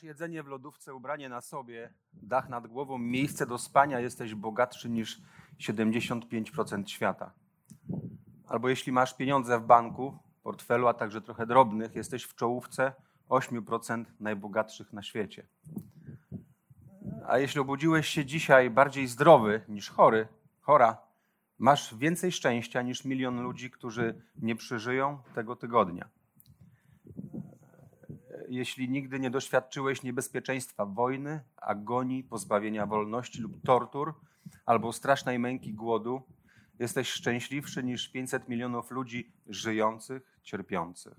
Masz 0.00 0.04
jedzenie 0.04 0.42
w 0.42 0.46
lodówce, 0.46 0.94
ubranie 0.94 1.28
na 1.28 1.40
sobie, 1.40 1.92
dach 2.12 2.48
nad 2.48 2.66
głową, 2.66 2.98
miejsce 2.98 3.46
do 3.46 3.58
spania, 3.58 4.00
jesteś 4.00 4.34
bogatszy 4.34 4.90
niż 4.90 5.20
75% 5.58 6.86
świata. 6.86 7.32
Albo 8.46 8.68
jeśli 8.68 8.92
masz 8.92 9.16
pieniądze 9.16 9.58
w 9.58 9.62
banku, 9.62 10.18
portfelu, 10.42 10.88
a 10.88 10.94
także 10.94 11.20
trochę 11.20 11.46
drobnych, 11.46 11.94
jesteś 11.94 12.24
w 12.24 12.34
czołówce 12.34 12.92
8% 13.28 14.04
najbogatszych 14.20 14.92
na 14.92 15.02
świecie. 15.02 15.46
A 17.28 17.38
jeśli 17.38 17.60
obudziłeś 17.60 18.08
się 18.08 18.24
dzisiaj 18.24 18.70
bardziej 18.70 19.06
zdrowy 19.06 19.64
niż 19.68 19.90
chory, 19.90 20.28
chora, 20.60 20.96
masz 21.58 21.94
więcej 21.94 22.32
szczęścia 22.32 22.82
niż 22.82 23.04
milion 23.04 23.42
ludzi, 23.42 23.70
którzy 23.70 24.22
nie 24.36 24.56
przeżyją 24.56 25.18
tego 25.34 25.56
tygodnia. 25.56 26.08
Jeśli 28.50 28.88
nigdy 28.88 29.20
nie 29.20 29.30
doświadczyłeś 29.30 30.02
niebezpieczeństwa 30.02 30.86
wojny, 30.86 31.40
agonii, 31.56 32.24
pozbawienia 32.24 32.86
wolności 32.86 33.42
lub 33.42 33.62
tortur, 33.62 34.14
albo 34.66 34.92
strasznej 34.92 35.38
męki 35.38 35.74
głodu, 35.74 36.22
jesteś 36.78 37.08
szczęśliwszy 37.08 37.82
niż 37.82 38.08
500 38.08 38.48
milionów 38.48 38.90
ludzi 38.90 39.32
żyjących, 39.46 40.38
cierpiących. 40.42 41.14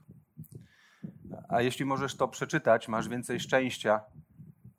A 1.50 1.62
jeśli 1.62 1.86
możesz 1.86 2.16
to 2.16 2.28
przeczytać, 2.28 2.88
masz 2.88 3.10
więcej 3.10 3.40
szczęścia 3.40 4.02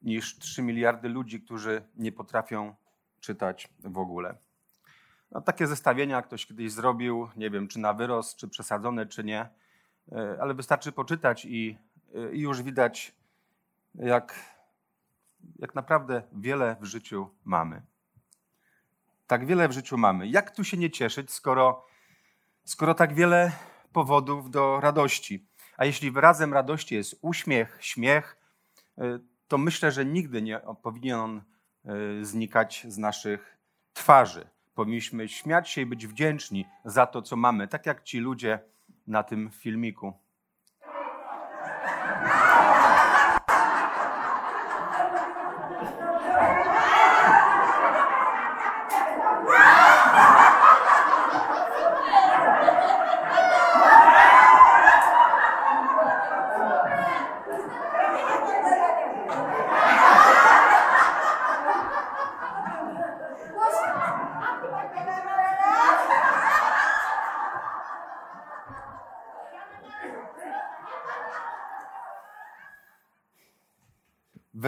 niż 0.02 0.38
3 0.38 0.62
miliardy 0.62 1.08
ludzi, 1.08 1.40
którzy 1.40 1.82
nie 1.96 2.12
potrafią 2.12 2.74
czytać 3.20 3.68
w 3.84 3.98
ogóle. 3.98 4.36
No, 5.30 5.40
takie 5.40 5.66
zestawienia 5.66 6.22
ktoś 6.22 6.46
kiedyś 6.46 6.72
zrobił, 6.72 7.28
nie 7.36 7.50
wiem 7.50 7.68
czy 7.68 7.78
na 7.78 7.92
wyrost, 7.92 8.36
czy 8.36 8.48
przesadzone, 8.48 9.06
czy 9.06 9.24
nie, 9.24 9.48
e, 10.12 10.36
ale 10.40 10.54
wystarczy 10.54 10.92
poczytać 10.92 11.44
i, 11.44 11.78
i 12.32 12.40
już 12.40 12.62
widać, 12.62 13.14
jak, 13.94 14.34
jak 15.58 15.74
naprawdę 15.74 16.22
wiele 16.32 16.76
w 16.80 16.84
życiu 16.84 17.30
mamy. 17.44 17.82
Tak 19.26 19.46
wiele 19.46 19.68
w 19.68 19.72
życiu 19.72 19.98
mamy. 19.98 20.28
Jak 20.28 20.50
tu 20.50 20.64
się 20.64 20.76
nie 20.76 20.90
cieszyć, 20.90 21.30
skoro, 21.30 21.86
skoro 22.64 22.94
tak 22.94 23.14
wiele 23.14 23.52
powodów 23.92 24.50
do 24.50 24.80
radości? 24.80 25.46
A 25.76 25.84
jeśli 25.84 26.10
wyrazem 26.10 26.52
radości 26.52 26.94
jest 26.94 27.18
uśmiech, 27.22 27.78
śmiech, 27.80 28.36
y, 28.98 29.20
to 29.48 29.58
myślę, 29.58 29.92
że 29.92 30.04
nigdy 30.04 30.42
nie 30.42 30.60
powinien 30.82 31.18
on 31.18 31.42
y, 32.20 32.24
znikać 32.24 32.86
z 32.88 32.98
naszych 32.98 33.58
twarzy. 33.92 34.48
Powinniśmy 34.74 35.28
śmiać 35.28 35.70
się 35.70 35.80
i 35.80 35.86
być 35.86 36.06
wdzięczni 36.06 36.66
za 36.84 37.06
to, 37.06 37.22
co 37.22 37.36
mamy, 37.36 37.68
tak 37.68 37.86
jak 37.86 38.02
ci 38.02 38.18
ludzie 38.18 38.58
na 39.06 39.22
tym 39.22 39.50
filmiku. 39.50 40.12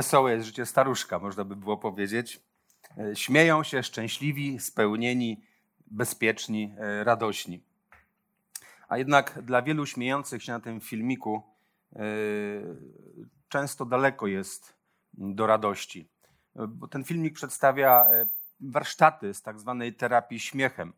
Wesołe 0.05 0.33
jest 0.33 0.47
życie 0.47 0.67
staruszka, 0.67 1.19
można 1.19 1.45
by 1.45 1.57
było 1.57 1.77
powiedzieć. 1.77 2.41
E, 2.99 3.17
śmieją 3.17 3.63
się, 3.63 3.83
szczęśliwi, 3.83 4.61
spełnieni, 4.61 5.45
bezpieczni, 5.87 6.75
e, 6.79 7.05
radośni. 7.05 7.65
A 8.89 8.99
jednak 8.99 9.43
dla 9.43 9.63
wielu 9.63 9.87
śmiejących 9.87 10.43
się 10.43 10.53
na 10.53 10.61
tym 10.61 10.81
filmiku 10.81 11.43
e, 11.93 12.01
często 13.49 13.85
daleko 13.85 14.27
jest 14.27 14.75
do 15.15 15.47
radości. 15.47 16.11
Bo 16.69 16.89
ten 16.89 17.05
filmik 17.05 17.35
przedstawia 17.35 18.07
warsztaty 18.61 19.35
z 19.35 19.43
tak 19.43 19.61
zwanej 19.61 19.95
terapii 19.95 20.41
śmiechem. 20.41 20.93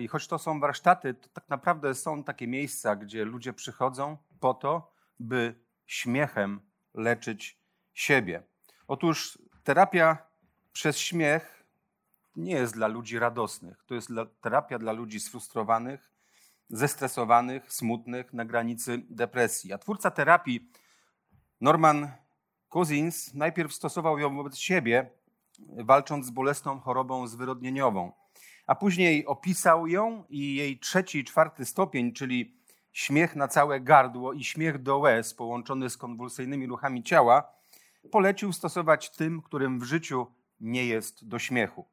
I 0.00 0.08
choć 0.08 0.28
to 0.28 0.38
są 0.38 0.60
warsztaty, 0.60 1.14
to 1.14 1.28
tak 1.28 1.48
naprawdę 1.48 1.94
są 1.94 2.24
takie 2.24 2.46
miejsca, 2.46 2.96
gdzie 2.96 3.24
ludzie 3.24 3.52
przychodzą 3.52 4.16
po 4.40 4.54
to, 4.54 4.92
by 5.18 5.54
śmiechem 5.86 6.60
leczyć 6.94 7.65
siebie. 7.96 8.42
Otóż 8.88 9.38
terapia 9.64 10.18
przez 10.72 10.98
śmiech 10.98 11.64
nie 12.36 12.52
jest 12.52 12.74
dla 12.74 12.86
ludzi 12.86 13.18
radosnych. 13.18 13.84
To 13.86 13.94
jest 13.94 14.10
terapia 14.40 14.78
dla 14.78 14.92
ludzi 14.92 15.20
sfrustrowanych, 15.20 16.12
zestresowanych, 16.70 17.72
smutnych, 17.72 18.32
na 18.32 18.44
granicy 18.44 19.02
depresji. 19.10 19.72
A 19.72 19.78
twórca 19.78 20.10
terapii, 20.10 20.70
Norman 21.60 22.08
Cousins, 22.68 23.34
najpierw 23.34 23.74
stosował 23.74 24.18
ją 24.18 24.36
wobec 24.36 24.56
siebie, 24.56 25.10
walcząc 25.58 26.26
z 26.26 26.30
bolesną 26.30 26.80
chorobą 26.80 27.26
zwyrodnieniową, 27.26 28.12
a 28.66 28.74
później 28.74 29.26
opisał 29.26 29.86
ją 29.86 30.24
i 30.28 30.54
jej 30.54 30.78
trzeci 30.78 31.18
i 31.18 31.24
czwarty 31.24 31.64
stopień, 31.64 32.12
czyli 32.12 32.56
śmiech 32.92 33.36
na 33.36 33.48
całe 33.48 33.80
gardło 33.80 34.32
i 34.32 34.44
śmiech 34.44 34.82
do 34.82 34.98
łez 34.98 35.34
połączony 35.34 35.90
z 35.90 35.96
konwulsyjnymi 35.96 36.66
ruchami 36.66 37.02
ciała, 37.02 37.56
polecił 38.06 38.52
stosować 38.52 39.10
tym, 39.10 39.42
którym 39.42 39.80
w 39.80 39.84
życiu 39.84 40.26
nie 40.60 40.86
jest 40.86 41.28
do 41.28 41.38
śmiechu, 41.38 41.84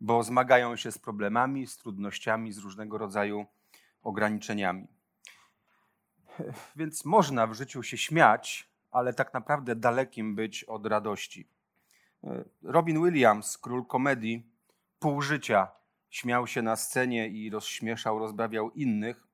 bo 0.00 0.22
zmagają 0.22 0.76
się 0.76 0.92
z 0.92 0.98
problemami, 0.98 1.66
z 1.66 1.76
trudnościami, 1.76 2.52
z 2.52 2.58
różnego 2.58 2.98
rodzaju 2.98 3.46
ograniczeniami. 4.02 4.86
Więc 6.76 7.04
można 7.04 7.46
w 7.46 7.54
życiu 7.54 7.82
się 7.82 7.96
śmiać, 7.96 8.70
ale 8.90 9.14
tak 9.14 9.34
naprawdę 9.34 9.76
dalekim 9.76 10.34
być 10.34 10.64
od 10.64 10.86
radości. 10.86 11.48
Robin 12.62 13.04
Williams, 13.04 13.58
król 13.58 13.86
komedii, 13.86 14.46
pół 14.98 15.22
życia 15.22 15.68
śmiał 16.10 16.46
się 16.46 16.62
na 16.62 16.76
scenie 16.76 17.28
i 17.28 17.50
rozśmieszał, 17.50 18.18
rozbawiał 18.18 18.70
innych, 18.70 19.26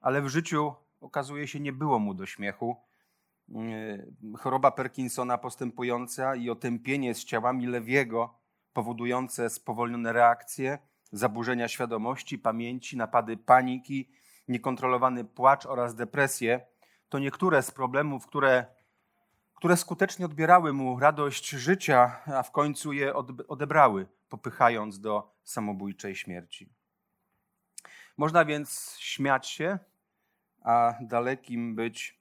ale 0.00 0.22
w 0.22 0.28
życiu 0.28 0.74
okazuje 1.00 1.48
się 1.48 1.60
nie 1.60 1.72
było 1.72 1.98
mu 1.98 2.14
do 2.14 2.26
śmiechu 2.26 2.76
choroba 4.38 4.70
Parkinsona 4.70 5.38
postępująca 5.38 6.34
i 6.34 6.50
otępienie 6.50 7.14
z 7.14 7.24
ciałami 7.24 7.66
Lewiego 7.66 8.38
powodujące 8.72 9.50
spowolnione 9.50 10.12
reakcje, 10.12 10.78
zaburzenia 11.12 11.68
świadomości, 11.68 12.38
pamięci, 12.38 12.96
napady 12.96 13.36
paniki, 13.36 14.10
niekontrolowany 14.48 15.24
płacz 15.24 15.66
oraz 15.66 15.94
depresję 15.94 16.60
to 17.08 17.18
niektóre 17.18 17.62
z 17.62 17.70
problemów, 17.70 18.26
które, 18.26 18.66
które 19.54 19.76
skutecznie 19.76 20.26
odbierały 20.26 20.72
mu 20.72 20.98
radość 21.00 21.48
życia, 21.48 22.20
a 22.26 22.42
w 22.42 22.50
końcu 22.50 22.92
je 22.92 23.14
odebrały, 23.48 24.06
popychając 24.28 25.00
do 25.00 25.34
samobójczej 25.44 26.16
śmierci. 26.16 26.68
Można 28.16 28.44
więc 28.44 28.96
śmiać 28.98 29.46
się, 29.48 29.78
a 30.62 30.94
dalekim 31.00 31.74
być 31.74 32.17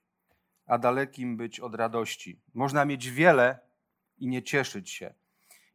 a 0.68 0.78
dalekim 0.78 1.38
być 1.38 1.60
od 1.60 1.76
radości. 1.76 2.42
Można 2.54 2.86
mieć 2.86 3.10
wiele 3.12 3.60
i 4.18 4.28
nie 4.28 4.44
cieszyć 4.44 4.90
się. 4.90 5.14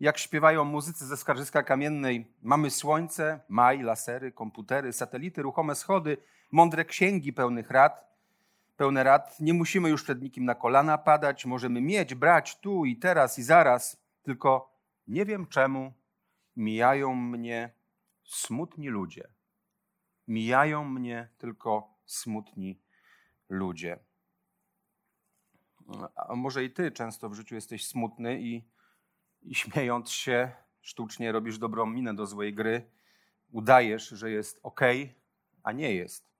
Jak 0.00 0.18
śpiewają 0.18 0.64
muzycy 0.64 1.06
ze 1.06 1.16
Skarżyska 1.16 1.62
Kamiennej, 1.62 2.32
mamy 2.42 2.70
słońce, 2.70 3.40
maj, 3.48 3.82
lasery, 3.82 4.32
komputery, 4.32 4.92
satelity, 4.92 5.42
ruchome 5.42 5.74
schody, 5.74 6.16
mądre 6.52 6.84
księgi 6.84 7.32
pełnych 7.32 7.70
rad, 7.70 8.12
pełne 8.76 9.02
rad. 9.02 9.40
Nie 9.40 9.54
musimy 9.54 9.88
już 9.88 10.02
przed 10.02 10.22
nikim 10.22 10.44
na 10.44 10.54
kolana 10.54 10.98
padać, 10.98 11.46
możemy 11.46 11.80
mieć, 11.80 12.14
brać 12.14 12.60
tu 12.60 12.84
i 12.84 12.96
teraz 12.96 13.38
i 13.38 13.42
zaraz, 13.42 14.02
tylko 14.22 14.74
nie 15.08 15.24
wiem 15.24 15.46
czemu 15.46 15.92
mijają 16.56 17.14
mnie 17.14 17.70
smutni 18.24 18.88
ludzie. 18.88 19.28
Mijają 20.28 20.84
mnie 20.84 21.28
tylko 21.38 21.94
smutni 22.06 22.80
ludzie. 23.48 23.98
A 26.16 26.34
może 26.34 26.64
i 26.64 26.70
ty 26.70 26.92
często 26.92 27.28
w 27.28 27.34
życiu 27.34 27.54
jesteś 27.54 27.86
smutny 27.86 28.40
i, 28.40 28.64
i 29.42 29.54
śmiejąc 29.54 30.10
się, 30.10 30.52
sztucznie 30.80 31.32
robisz 31.32 31.58
dobrą 31.58 31.86
minę 31.86 32.14
do 32.14 32.26
złej 32.26 32.54
gry, 32.54 32.90
udajesz, 33.50 34.08
że 34.08 34.30
jest 34.30 34.60
ok, 34.62 34.80
a 35.62 35.72
nie 35.72 35.94
jest. 35.94 36.32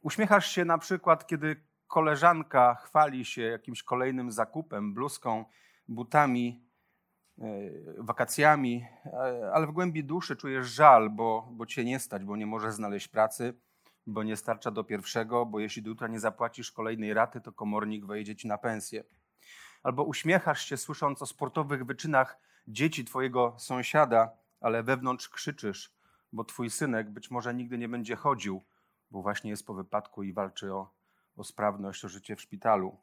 Uśmiechasz 0.00 0.50
się 0.50 0.64
na 0.64 0.78
przykład, 0.78 1.26
kiedy 1.26 1.68
koleżanka 1.86 2.74
chwali 2.74 3.24
się 3.24 3.42
jakimś 3.42 3.82
kolejnym 3.82 4.32
zakupem, 4.32 4.94
bluzką, 4.94 5.44
butami, 5.88 6.64
e, 7.38 7.44
wakacjami, 7.98 8.86
e, 9.06 9.50
ale 9.52 9.66
w 9.66 9.72
głębi 9.72 10.04
duszy 10.04 10.36
czujesz 10.36 10.68
żal, 10.68 11.10
bo, 11.10 11.48
bo 11.52 11.66
cię 11.66 11.84
nie 11.84 11.98
stać, 11.98 12.24
bo 12.24 12.36
nie 12.36 12.46
możesz 12.46 12.74
znaleźć 12.74 13.08
pracy, 13.08 13.54
bo 14.08 14.22
nie 14.22 14.36
starcza 14.36 14.70
do 14.70 14.84
pierwszego, 14.84 15.46
bo 15.46 15.60
jeśli 15.60 15.82
do 15.82 15.90
jutra 15.90 16.08
nie 16.08 16.20
zapłacisz 16.20 16.72
kolejnej 16.72 17.14
raty, 17.14 17.40
to 17.40 17.52
komornik 17.52 18.06
wejdzie 18.06 18.36
ci 18.36 18.48
na 18.48 18.58
pensję. 18.58 19.04
Albo 19.82 20.04
uśmiechasz 20.04 20.64
się, 20.64 20.76
słysząc 20.76 21.22
o 21.22 21.26
sportowych 21.26 21.84
wyczynach 21.84 22.38
dzieci 22.68 23.04
twojego 23.04 23.54
sąsiada, 23.58 24.30
ale 24.60 24.82
wewnątrz 24.82 25.28
krzyczysz, 25.28 25.92
bo 26.32 26.44
twój 26.44 26.70
synek 26.70 27.10
być 27.10 27.30
może 27.30 27.54
nigdy 27.54 27.78
nie 27.78 27.88
będzie 27.88 28.16
chodził, 28.16 28.64
bo 29.10 29.22
właśnie 29.22 29.50
jest 29.50 29.66
po 29.66 29.74
wypadku 29.74 30.22
i 30.22 30.32
walczy 30.32 30.74
o, 30.74 30.90
o 31.36 31.44
sprawność, 31.44 32.04
o 32.04 32.08
życie 32.08 32.36
w 32.36 32.40
szpitalu. 32.40 32.96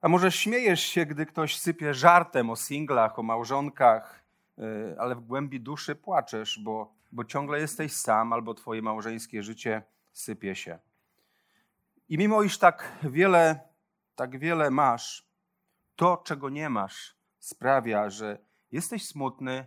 A 0.00 0.08
może 0.08 0.32
śmiejesz 0.32 0.80
się, 0.80 1.06
gdy 1.06 1.26
ktoś 1.26 1.58
sypie 1.58 1.94
żartem 1.94 2.50
o 2.50 2.56
singlach, 2.56 3.18
o 3.18 3.22
małżonkach, 3.22 4.24
y, 4.58 4.96
ale 4.98 5.14
w 5.14 5.20
głębi 5.20 5.60
duszy 5.60 5.94
płaczesz, 5.94 6.60
bo, 6.64 6.94
bo 7.12 7.24
ciągle 7.24 7.60
jesteś 7.60 7.92
sam 7.92 8.32
albo 8.32 8.54
twoje 8.54 8.82
małżeńskie 8.82 9.42
życie 9.42 9.82
sypie 10.12 10.54
się. 10.54 10.78
I 12.08 12.18
mimo 12.18 12.42
iż 12.42 12.58
tak 12.58 12.92
wiele, 13.02 13.60
tak 14.14 14.38
wiele 14.38 14.70
masz, 14.70 15.26
to, 15.96 16.16
czego 16.16 16.50
nie 16.50 16.68
masz, 16.68 17.16
sprawia, 17.38 18.10
że 18.10 18.38
jesteś 18.72 19.06
smutny, 19.06 19.66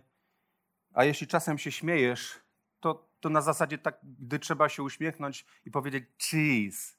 a 0.92 1.04
jeśli 1.04 1.26
czasem 1.26 1.58
się 1.58 1.72
śmiejesz, 1.72 2.40
to, 2.80 3.08
to 3.20 3.28
na 3.28 3.40
zasadzie 3.40 3.78
tak, 3.78 3.98
gdy 4.02 4.38
trzeba 4.38 4.68
się 4.68 4.82
uśmiechnąć 4.82 5.46
i 5.64 5.70
powiedzieć 5.70 6.04
cheese, 6.18 6.96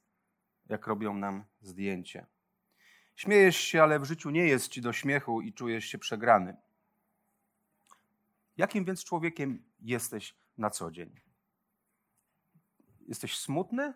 jak 0.69 0.88
robią 0.88 1.13
nam 1.13 1.45
zdjęcie. 1.61 2.25
Śmiejesz 3.15 3.57
się, 3.57 3.83
ale 3.83 3.99
w 3.99 4.05
życiu 4.05 4.29
nie 4.29 4.45
jest 4.45 4.67
ci 4.67 4.81
do 4.81 4.94
śmiechu 4.94 5.41
i 5.41 5.53
czujesz 5.53 5.85
się 5.85 5.97
przegrany. 5.97 6.57
Jakim 8.57 8.85
więc 8.85 9.03
człowiekiem 9.03 9.63
jesteś 9.79 10.35
na 10.57 10.69
co 10.69 10.91
dzień? 10.91 11.26
Jesteś 13.07 13.38
smutny, 13.38 13.94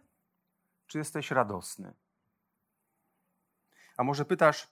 czy 0.87 0.97
jesteś 0.97 1.31
radosny? 1.31 1.93
A 3.97 4.03
może 4.03 4.25
pytasz, 4.25 4.67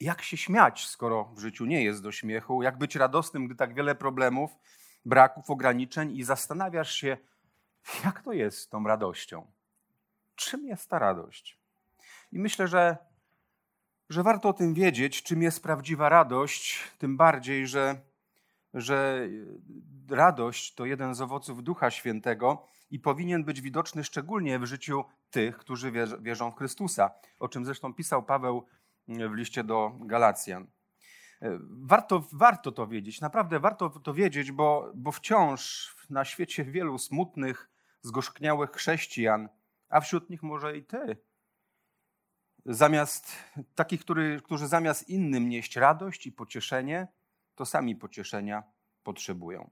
jak 0.00 0.22
się 0.22 0.36
śmiać, 0.36 0.86
skoro 0.86 1.24
w 1.24 1.38
życiu 1.38 1.66
nie 1.66 1.84
jest 1.84 2.02
do 2.02 2.12
śmiechu? 2.12 2.62
Jak 2.62 2.78
być 2.78 2.96
radosnym, 2.96 3.46
gdy 3.46 3.54
tak 3.54 3.74
wiele 3.74 3.94
problemów, 3.94 4.50
braków, 5.04 5.50
ograniczeń 5.50 6.16
i 6.16 6.24
zastanawiasz 6.24 6.92
się, 6.94 7.16
jak 8.04 8.22
to 8.22 8.32
jest 8.32 8.58
z 8.58 8.68
tą 8.68 8.84
radością? 8.84 9.52
Czym 10.34 10.66
jest 10.66 10.90
ta 10.90 10.98
radość? 10.98 11.60
I 12.32 12.38
myślę, 12.38 12.68
że, 12.68 12.96
że 14.08 14.22
warto 14.22 14.48
o 14.48 14.52
tym 14.52 14.74
wiedzieć, 14.74 15.22
czym 15.22 15.42
jest 15.42 15.62
prawdziwa 15.62 16.08
radość, 16.08 16.90
tym 16.98 17.16
bardziej, 17.16 17.66
że, 17.66 18.00
że 18.74 19.28
radość 20.10 20.74
to 20.74 20.84
jeden 20.84 21.14
z 21.14 21.20
owoców 21.20 21.62
Ducha 21.62 21.90
Świętego 21.90 22.66
i 22.90 22.98
powinien 22.98 23.44
być 23.44 23.60
widoczny 23.60 24.04
szczególnie 24.04 24.58
w 24.58 24.66
życiu 24.66 25.04
tych, 25.30 25.58
którzy 25.58 25.92
wierzą 26.20 26.50
w 26.50 26.56
Chrystusa, 26.56 27.10
o 27.38 27.48
czym 27.48 27.64
zresztą 27.64 27.94
pisał 27.94 28.22
Paweł 28.22 28.66
w 29.08 29.34
liście 29.34 29.64
do 29.64 29.92
Galacjan. 30.00 30.66
Warto, 31.70 32.24
warto 32.32 32.72
to 32.72 32.86
wiedzieć, 32.86 33.20
naprawdę 33.20 33.60
warto 33.60 33.90
to 33.90 34.14
wiedzieć, 34.14 34.52
bo, 34.52 34.92
bo 34.94 35.12
wciąż 35.12 35.94
na 36.10 36.24
świecie 36.24 36.64
wielu 36.64 36.98
smutnych, 36.98 37.70
zgorzkniałych 38.02 38.70
chrześcijan, 38.70 39.48
a 39.88 40.00
wśród 40.00 40.30
nich 40.30 40.42
może 40.42 40.76
i 40.76 40.84
ty, 40.84 41.16
zamiast 42.66 43.36
takich, 43.74 44.00
który, 44.00 44.40
którzy 44.44 44.68
zamiast 44.68 45.08
innym 45.08 45.48
nieść 45.48 45.76
radość 45.76 46.26
i 46.26 46.32
pocieszenie, 46.32 47.08
to 47.60 47.66
sami 47.66 47.96
pocieszenia 47.96 48.62
potrzebują. 49.02 49.70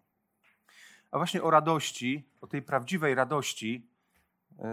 A 1.11 1.17
właśnie 1.19 1.43
o 1.43 1.51
radości, 1.51 2.31
o 2.41 2.47
tej 2.47 2.63
prawdziwej 2.63 3.15
radości, 3.15 3.91
e, 4.59 4.65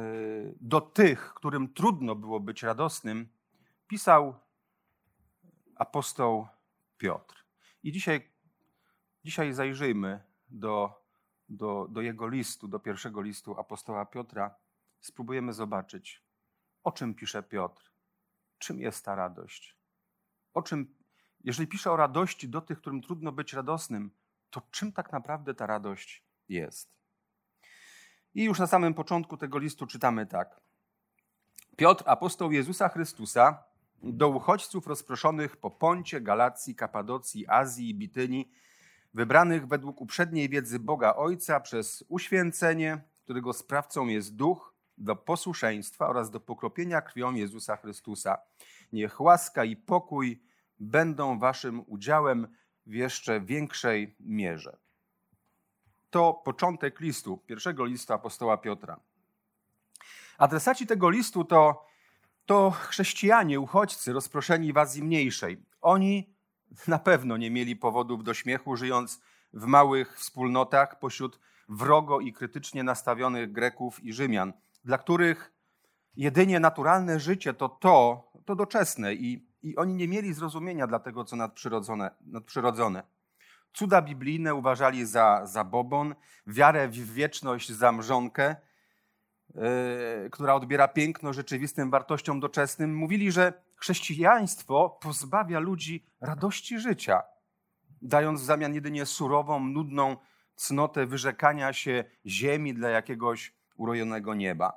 do 0.61 0.81
tych, 0.81 1.33
którym 1.33 1.73
trudno 1.73 2.15
było 2.15 2.39
być 2.39 2.63
radosnym, 2.63 3.29
pisał 3.87 4.39
apostoł 5.75 6.47
Piotr. 6.97 7.45
I 7.83 7.91
dzisiaj, 7.91 8.31
dzisiaj 9.23 9.53
zajrzyjmy 9.53 10.23
do, 10.49 11.03
do, 11.49 11.87
do 11.89 12.01
jego 12.01 12.27
listu, 12.27 12.67
do 12.67 12.79
pierwszego 12.79 13.21
listu 13.21 13.59
apostoła 13.59 14.05
Piotra. 14.05 14.55
Spróbujemy 14.99 15.53
zobaczyć, 15.53 16.23
o 16.83 16.91
czym 16.91 17.15
pisze 17.15 17.43
Piotr, 17.43 17.91
czym 18.57 18.79
jest 18.79 19.05
ta 19.05 19.15
radość. 19.15 19.77
O 20.53 20.61
czym, 20.61 20.95
jeżeli 21.45 21.67
pisze 21.67 21.91
o 21.91 21.97
radości 21.97 22.49
do 22.49 22.61
tych, 22.61 22.77
którym 22.77 23.01
trudno 23.01 23.31
być 23.31 23.53
radosnym, 23.53 24.11
to 24.49 24.61
czym 24.71 24.91
tak 24.91 25.11
naprawdę 25.11 25.53
ta 25.53 25.67
radość 25.67 26.23
jest? 26.49 26.95
I 28.33 28.43
już 28.43 28.59
na 28.59 28.67
samym 28.67 28.93
początku 28.93 29.37
tego 29.37 29.57
listu 29.57 29.87
czytamy 29.87 30.25
tak. 30.25 30.61
Piotr, 31.77 32.03
apostoł 32.07 32.51
Jezusa 32.51 32.89
Chrystusa, 32.89 33.63
do 34.03 34.29
uchodźców 34.29 34.87
rozproszonych 34.87 35.57
po 35.57 35.71
Poncie, 35.71 36.21
Galacji, 36.21 36.75
Kapadocji, 36.75 37.47
Azji 37.47 37.89
i 37.89 37.95
Bityni, 37.95 38.51
wybranych 39.13 39.67
według 39.67 40.01
uprzedniej 40.01 40.49
wiedzy 40.49 40.79
Boga 40.79 41.15
Ojca 41.15 41.59
przez 41.59 42.03
uświęcenie, 42.07 43.01
którego 43.23 43.53
sprawcą 43.53 44.07
jest 44.07 44.35
duch, 44.35 44.75
do 44.97 45.15
posłuszeństwa 45.15 46.07
oraz 46.07 46.31
do 46.31 46.39
pokropienia 46.39 47.01
krwią 47.01 47.33
Jezusa 47.33 47.77
Chrystusa. 47.77 48.37
Niech 48.93 49.21
łaska 49.21 49.63
i 49.63 49.75
pokój 49.75 50.41
będą 50.79 51.39
waszym 51.39 51.83
udziałem 51.87 52.47
w 52.85 52.93
jeszcze 52.93 53.41
większej 53.41 54.15
mierze. 54.19 54.77
To 56.09 56.33
początek 56.33 56.99
listu, 56.99 57.37
pierwszego 57.37 57.85
listu 57.85 58.13
apostoła 58.13 58.57
Piotra. 58.57 58.99
Adresaci 60.37 60.87
tego 60.87 61.09
listu 61.09 61.45
to 61.45 61.85
to 62.45 62.71
chrześcijanie, 62.71 63.59
uchodźcy 63.59 64.13
rozproszeni 64.13 64.73
w 64.73 64.77
Azji 64.77 65.03
Mniejszej. 65.03 65.65
Oni 65.81 66.35
na 66.87 66.99
pewno 66.99 67.37
nie 67.37 67.51
mieli 67.51 67.75
powodów 67.75 68.23
do 68.23 68.33
śmiechu, 68.33 68.75
żyjąc 68.75 69.21
w 69.53 69.65
małych 69.65 70.19
wspólnotach 70.19 70.99
pośród 70.99 71.39
wrogo 71.69 72.19
i 72.19 72.33
krytycznie 72.33 72.83
nastawionych 72.83 73.51
Greków 73.51 74.03
i 74.03 74.13
Rzymian, 74.13 74.53
dla 74.83 74.97
których 74.97 75.53
jedynie 76.15 76.59
naturalne 76.59 77.19
życie 77.19 77.53
to 77.53 77.69
to, 77.69 78.23
to 78.45 78.55
doczesne 78.55 79.13
i, 79.13 79.47
i 79.65 79.75
oni 79.75 79.95
nie 79.95 80.07
mieli 80.07 80.33
zrozumienia 80.33 80.87
dla 80.87 80.99
tego, 80.99 81.23
co 81.23 81.35
nadprzyrodzone. 81.35 82.11
nadprzyrodzone. 82.21 83.03
Cuda 83.73 84.01
biblijne 84.01 84.55
uważali 84.55 85.05
za 85.05 85.45
zabobon, 85.45 86.15
wiarę 86.47 86.87
w 86.87 87.13
wieczność 87.13 87.71
za 87.71 87.91
mrzonkę, 87.91 88.55
E, 89.55 90.29
która 90.29 90.53
odbiera 90.53 90.87
piękno 90.87 91.33
rzeczywistym 91.33 91.89
wartościom 91.89 92.39
doczesnym, 92.39 92.95
mówili, 92.95 93.31
że 93.31 93.53
chrześcijaństwo 93.75 94.99
pozbawia 95.01 95.59
ludzi 95.59 96.05
radości 96.21 96.79
życia, 96.79 97.21
dając 98.01 98.41
w 98.41 98.45
zamian 98.45 98.73
jedynie 98.73 99.05
surową, 99.05 99.59
nudną 99.59 100.17
cnotę 100.55 101.05
wyrzekania 101.05 101.73
się 101.73 102.03
ziemi 102.25 102.73
dla 102.73 102.89
jakiegoś 102.89 103.53
urojonego 103.75 104.33
nieba. 104.33 104.73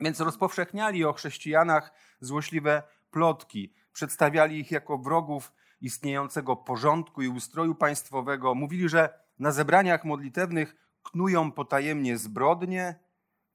Więc 0.00 0.20
rozpowszechniali 0.20 1.04
o 1.04 1.12
chrześcijanach 1.12 1.92
złośliwe 2.20 2.82
plotki, 3.10 3.74
przedstawiali 3.94 4.58
ich 4.58 4.70
jako 4.70 4.98
wrogów 4.98 5.52
istniejącego 5.80 6.56
porządku 6.56 7.22
i 7.22 7.28
ustroju 7.28 7.74
państwowego. 7.74 8.54
Mówili, 8.54 8.88
że 8.88 9.20
na 9.38 9.52
zebraniach 9.52 10.04
modlitewnych 10.04 10.76
knują 11.02 11.52
potajemnie 11.52 12.18
zbrodnie, 12.18 12.94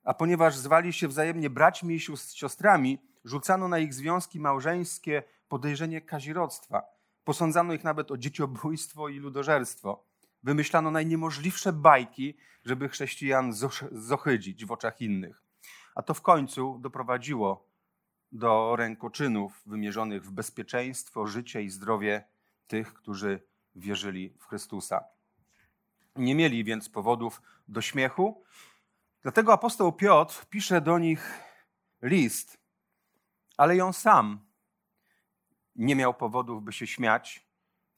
a 0.03 0.13
ponieważ 0.13 0.57
zwali 0.57 0.93
się 0.93 1.07
wzajemnie 1.07 1.49
braćmi 1.49 1.95
i 1.95 1.99
siostrami, 2.33 2.99
rzucano 3.25 3.67
na 3.67 3.79
ich 3.79 3.93
związki 3.93 4.39
małżeńskie 4.39 5.23
podejrzenie 5.47 6.01
kazirodztwa. 6.01 6.83
Posądzano 7.23 7.73
ich 7.73 7.83
nawet 7.83 8.11
o 8.11 8.17
dzieciobójstwo 8.17 9.09
i 9.09 9.19
ludożerstwo. 9.19 10.05
Wymyślano 10.43 10.91
najniemożliwsze 10.91 11.73
bajki, 11.73 12.37
żeby 12.65 12.89
chrześcijan 12.89 13.53
zohydzić 13.91 14.65
w 14.65 14.71
oczach 14.71 15.01
innych. 15.01 15.43
A 15.95 16.01
to 16.01 16.13
w 16.13 16.21
końcu 16.21 16.79
doprowadziło 16.81 17.68
do 18.31 18.75
rękoczynów 18.75 19.61
wymierzonych 19.65 20.25
w 20.25 20.31
bezpieczeństwo, 20.31 21.27
życie 21.27 21.63
i 21.63 21.69
zdrowie 21.69 22.23
tych, 22.67 22.93
którzy 22.93 23.41
wierzyli 23.75 24.33
w 24.39 24.45
Chrystusa. 24.45 25.03
Nie 26.15 26.35
mieli 26.35 26.63
więc 26.63 26.89
powodów 26.89 27.41
do 27.67 27.81
śmiechu. 27.81 28.43
Dlatego 29.21 29.53
apostoł 29.53 29.93
Piotr 29.93 30.45
pisze 30.45 30.81
do 30.81 30.99
nich 30.99 31.39
list, 32.01 32.57
ale 33.57 33.75
ją 33.75 33.93
sam 33.93 34.49
nie 35.75 35.95
miał 35.95 36.13
powodów, 36.13 36.63
by 36.63 36.73
się 36.73 36.87
śmiać, 36.87 37.47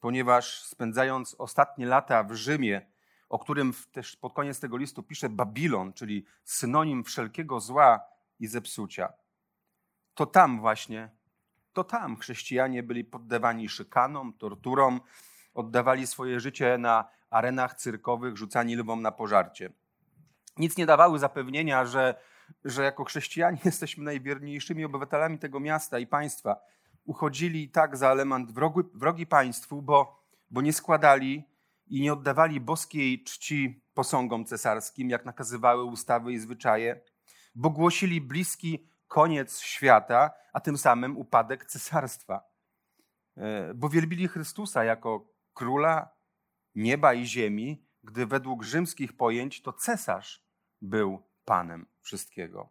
ponieważ 0.00 0.62
spędzając 0.62 1.34
ostatnie 1.34 1.86
lata 1.86 2.24
w 2.24 2.32
Rzymie, 2.32 2.86
o 3.28 3.38
którym 3.38 3.72
też 3.92 4.16
pod 4.16 4.32
koniec 4.32 4.60
tego 4.60 4.76
listu 4.76 5.02
pisze 5.02 5.28
Babilon, 5.28 5.92
czyli 5.92 6.24
synonim 6.44 7.04
wszelkiego 7.04 7.60
zła 7.60 8.00
i 8.40 8.46
zepsucia, 8.46 9.12
to 10.14 10.26
tam 10.26 10.60
właśnie, 10.60 11.10
to 11.72 11.84
tam 11.84 12.16
chrześcijanie 12.16 12.82
byli 12.82 13.04
poddawani 13.04 13.68
szykanom, 13.68 14.32
torturom, 14.32 15.00
oddawali 15.54 16.06
swoje 16.06 16.40
życie 16.40 16.78
na 16.78 17.08
arenach 17.30 17.74
cyrkowych, 17.74 18.36
rzucani 18.36 18.76
lwom 18.76 19.02
na 19.02 19.12
pożarcie. 19.12 19.72
Nic 20.58 20.76
nie 20.76 20.86
dawały 20.86 21.18
zapewnienia, 21.18 21.86
że, 21.86 22.14
że 22.64 22.84
jako 22.84 23.04
chrześcijanie 23.04 23.58
jesteśmy 23.64 24.04
najwierniejszymi 24.04 24.84
obywatelami 24.84 25.38
tego 25.38 25.60
miasta 25.60 25.98
i 25.98 26.06
państwa. 26.06 26.56
Uchodzili 27.04 27.68
tak 27.68 27.96
za 27.96 28.12
element 28.12 28.52
wrogi, 28.52 28.80
wrogi 28.94 29.26
państwu, 29.26 29.82
bo, 29.82 30.24
bo 30.50 30.60
nie 30.62 30.72
składali 30.72 31.44
i 31.86 32.00
nie 32.00 32.12
oddawali 32.12 32.60
boskiej 32.60 33.24
czci 33.24 33.82
posągom 33.94 34.44
cesarskim, 34.44 35.10
jak 35.10 35.24
nakazywały 35.24 35.84
ustawy 35.84 36.32
i 36.32 36.38
zwyczaje, 36.38 37.00
bo 37.54 37.70
głosili 37.70 38.20
bliski 38.20 38.88
koniec 39.12 39.60
świata, 39.60 40.30
a 40.52 40.60
tym 40.60 40.78
samym 40.78 41.16
upadek 41.16 41.64
cesarstwa. 41.64 42.42
E, 43.36 43.74
bo 43.74 43.88
wielbili 43.88 44.28
Chrystusa 44.28 44.84
jako 44.84 45.26
króla 45.54 46.08
nieba 46.74 47.14
i 47.14 47.26
ziemi, 47.26 47.86
gdy 48.04 48.26
według 48.26 48.62
rzymskich 48.62 49.16
pojęć 49.16 49.62
to 49.62 49.72
cesarz 49.72 50.44
był 50.82 51.22
panem 51.44 51.86
wszystkiego. 52.00 52.68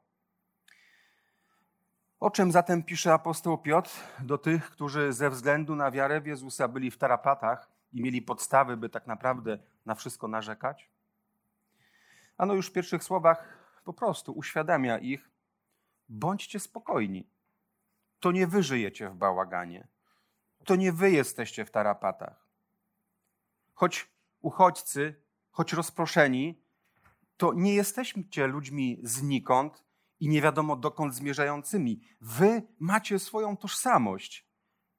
O 2.19 2.31
czym 2.31 2.51
zatem 2.51 2.83
pisze 2.83 3.13
apostoł 3.13 3.57
Piotr 3.57 3.91
do 4.19 4.37
tych, 4.37 4.71
którzy 4.71 5.13
ze 5.13 5.29
względu 5.29 5.75
na 5.75 5.91
wiarę 5.91 6.21
w 6.21 6.25
Jezusa 6.25 6.67
byli 6.67 6.91
w 6.91 6.97
tarapatach 6.97 7.71
i 7.93 8.01
mieli 8.01 8.21
podstawy, 8.21 8.77
by 8.77 8.89
tak 8.89 9.07
naprawdę 9.07 9.59
na 9.85 9.95
wszystko 9.95 10.27
narzekać? 10.27 10.89
Ano 12.37 12.53
już 12.53 12.67
w 12.67 12.73
pierwszych 12.73 13.03
słowach 13.03 13.57
po 13.83 13.93
prostu 13.93 14.31
uświadamia 14.31 14.97
ich, 14.97 15.30
bądźcie 16.11 16.59
spokojni. 16.59 17.29
To 18.19 18.31
nie 18.31 18.47
wy 18.47 18.63
żyjecie 18.63 19.09
w 19.09 19.15
bałaganie. 19.15 19.87
To 20.65 20.75
nie 20.75 20.91
wy 20.91 21.11
jesteście 21.11 21.65
w 21.65 21.71
tarapatach. 21.71 22.47
Choć 23.73 24.09
uchodźcy, 24.41 25.15
choć 25.51 25.73
rozproszeni, 25.73 26.63
to 27.37 27.53
nie 27.53 27.73
jesteście 27.73 28.47
ludźmi 28.47 28.99
znikąd 29.03 29.83
i 30.19 30.29
nie 30.29 30.41
wiadomo 30.41 30.75
dokąd 30.75 31.15
zmierzającymi. 31.15 32.01
Wy 32.21 32.61
macie 32.79 33.19
swoją 33.19 33.57
tożsamość. 33.57 34.47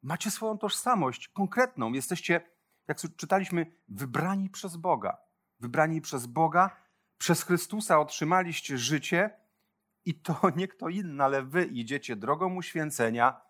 Macie 0.02 0.31
swoją 0.31 0.59
tożsamość 0.59 1.28
konkretną. 1.28 1.92
Jesteście, 1.92 2.40
jak 2.88 2.99
czytaliśmy, 3.16 3.66
wybrani 3.88 4.50
przez 4.50 4.76
Boga. 4.76 5.16
Wybrani 5.61 6.00
przez 6.00 6.26
Boga, 6.26 6.76
przez 7.19 7.42
Chrystusa 7.42 8.00
otrzymaliście 8.00 8.78
życie 8.78 9.42
i 10.05 10.15
to 10.15 10.41
nie 10.57 10.69
kto 10.69 10.89
inny, 10.89 11.25
ale 11.25 11.43
wy 11.43 11.65
idziecie 11.65 12.17
drogą 12.17 12.55
uświęcenia, 12.55 13.41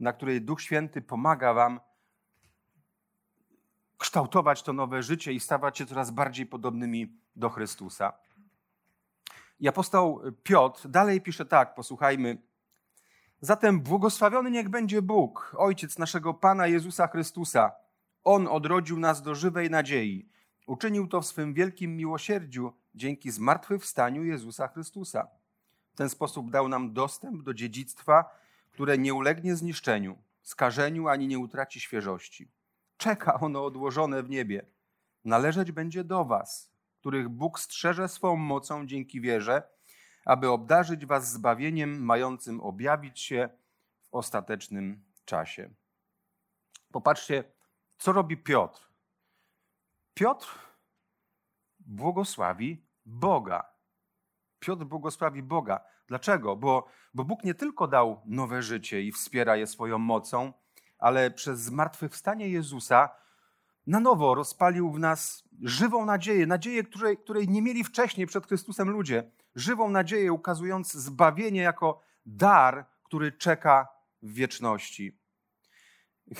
na 0.00 0.12
której 0.12 0.42
Duch 0.42 0.60
Święty 0.60 1.02
pomaga 1.02 1.54
wam 1.54 1.80
kształtować 3.98 4.62
to 4.62 4.72
nowe 4.72 5.02
życie 5.02 5.32
i 5.32 5.40
stawać 5.40 5.78
się 5.78 5.86
coraz 5.86 6.10
bardziej 6.10 6.46
podobnymi 6.46 7.20
do 7.36 7.50
Chrystusa. 7.50 8.12
I 9.60 9.68
apostoł 9.68 10.20
Piotr 10.42 10.88
dalej 10.88 11.20
pisze 11.20 11.46
tak, 11.46 11.74
posłuchajmy. 11.74 12.38
Zatem 13.40 13.80
błogosławiony 13.80 14.50
niech 14.50 14.68
będzie 14.68 15.02
Bóg, 15.02 15.54
Ojciec 15.58 15.98
naszego 15.98 16.34
Pana 16.34 16.66
Jezusa 16.66 17.06
Chrystusa. 17.06 17.72
On 18.24 18.48
odrodził 18.48 18.98
nas 18.98 19.22
do 19.22 19.34
żywej 19.34 19.70
nadziei. 19.70 20.28
Uczynił 20.66 21.08
to 21.08 21.20
w 21.20 21.26
swym 21.26 21.54
wielkim 21.54 21.96
miłosierdziu 21.96 22.72
dzięki 22.94 23.30
zmartwychwstaniu 23.30 24.24
Jezusa 24.24 24.68
Chrystusa. 24.68 25.28
W 25.96 25.98
ten 25.98 26.08
sposób 26.08 26.50
dał 26.50 26.68
nam 26.68 26.92
dostęp 26.92 27.42
do 27.42 27.54
dziedzictwa, 27.54 28.24
które 28.72 28.98
nie 28.98 29.14
ulegnie 29.14 29.56
zniszczeniu, 29.56 30.18
skażeniu 30.42 31.08
ani 31.08 31.26
nie 31.26 31.38
utraci 31.38 31.80
świeżości. 31.80 32.48
Czeka 32.96 33.40
ono 33.40 33.64
odłożone 33.64 34.22
w 34.22 34.30
niebie. 34.30 34.66
Należeć 35.24 35.72
będzie 35.72 36.04
do 36.04 36.24
Was, 36.24 36.70
których 37.00 37.28
Bóg 37.28 37.60
strzeże 37.60 38.08
swą 38.08 38.36
mocą 38.36 38.86
dzięki 38.86 39.20
wierze, 39.20 39.62
aby 40.24 40.50
obdarzyć 40.50 41.06
Was 41.06 41.32
zbawieniem 41.32 42.04
mającym 42.04 42.60
objawić 42.60 43.20
się 43.20 43.48
w 44.02 44.14
ostatecznym 44.14 45.04
czasie. 45.24 45.70
Popatrzcie, 46.92 47.44
co 47.98 48.12
robi 48.12 48.36
Piotr. 48.36 48.90
Piotr 50.14 50.58
błogosławi 51.78 52.86
Boga. 53.06 53.75
Piotr 54.58 54.84
błogosławi 54.84 55.42
Boga. 55.42 55.80
Dlaczego? 56.08 56.56
Bo, 56.56 56.86
bo 57.14 57.24
Bóg 57.24 57.44
nie 57.44 57.54
tylko 57.54 57.88
dał 57.88 58.22
nowe 58.26 58.62
życie 58.62 59.02
i 59.02 59.12
wspiera 59.12 59.56
je 59.56 59.66
swoją 59.66 59.98
mocą, 59.98 60.52
ale 60.98 61.30
przez 61.30 61.60
zmartwychwstanie 61.60 62.48
Jezusa 62.48 63.08
na 63.86 64.00
nowo 64.00 64.34
rozpalił 64.34 64.92
w 64.92 64.98
nas 64.98 65.44
żywą 65.62 66.04
nadzieję, 66.04 66.46
nadzieję, 66.46 66.84
której, 66.84 67.18
której 67.18 67.48
nie 67.48 67.62
mieli 67.62 67.84
wcześniej 67.84 68.26
przed 68.26 68.46
Chrystusem 68.46 68.90
ludzie. 68.90 69.30
Żywą 69.54 69.90
nadzieję, 69.90 70.32
ukazując 70.32 70.92
zbawienie 70.92 71.60
jako 71.60 72.00
dar, 72.26 72.86
który 73.02 73.32
czeka 73.32 73.88
w 74.22 74.32
wieczności. 74.32 75.18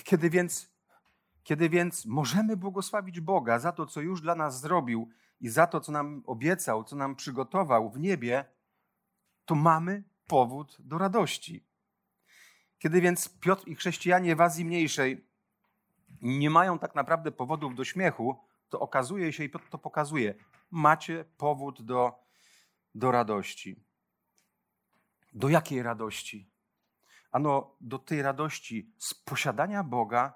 Kiedy 0.05 0.31
więc, 0.31 0.77
kiedy 1.43 1.69
więc 1.69 2.07
możemy 2.07 2.57
błogosławić 2.57 3.21
Boga 3.21 3.59
za 3.59 3.73
to, 3.73 3.87
co 3.87 4.01
już 4.01 4.21
dla 4.21 4.35
nas 4.35 4.61
zrobił 4.61 5.09
i 5.40 5.49
za 5.49 5.66
to, 5.66 5.81
co 5.81 5.93
nam 5.93 6.23
obiecał, 6.26 6.85
co 6.85 6.97
nam 6.97 7.16
przygotował 7.16 7.90
w 7.90 7.99
niebie, 8.00 8.45
to 9.45 9.55
mamy 9.55 10.05
powód 10.26 10.76
do 10.81 10.99
radości. 10.99 11.66
Kiedy 12.78 13.00
więc 13.00 13.38
Piotr 13.38 13.69
i 13.69 13.75
chrześcijanie 13.75 14.37
w 14.37 14.40
Azji 14.40 14.64
Mniejszej 14.64 15.26
nie 16.23 16.50
mają 16.50 16.78
tak 16.78 16.95
naprawdę 16.95 17.33
powodów 17.33 17.75
do 17.75 17.85
śmiechu, 17.85 18.38
to 18.69 18.81
okazuje 18.81 19.33
się 19.33 19.45
i 19.45 19.50
Piotr 19.50 19.69
to 19.71 19.78
pokazuje, 19.78 20.35
macie 20.71 21.25
powód 21.37 21.83
do, 21.83 22.12
do 22.95 23.11
radości. 23.11 23.85
Do 25.33 25.49
jakiej 25.49 25.83
radości? 25.83 26.50
Ano, 27.33 27.76
do 27.81 27.99
tej 27.99 28.23
radości 28.23 28.95
z 28.99 29.14
posiadania 29.14 29.85
Boga, 29.85 30.35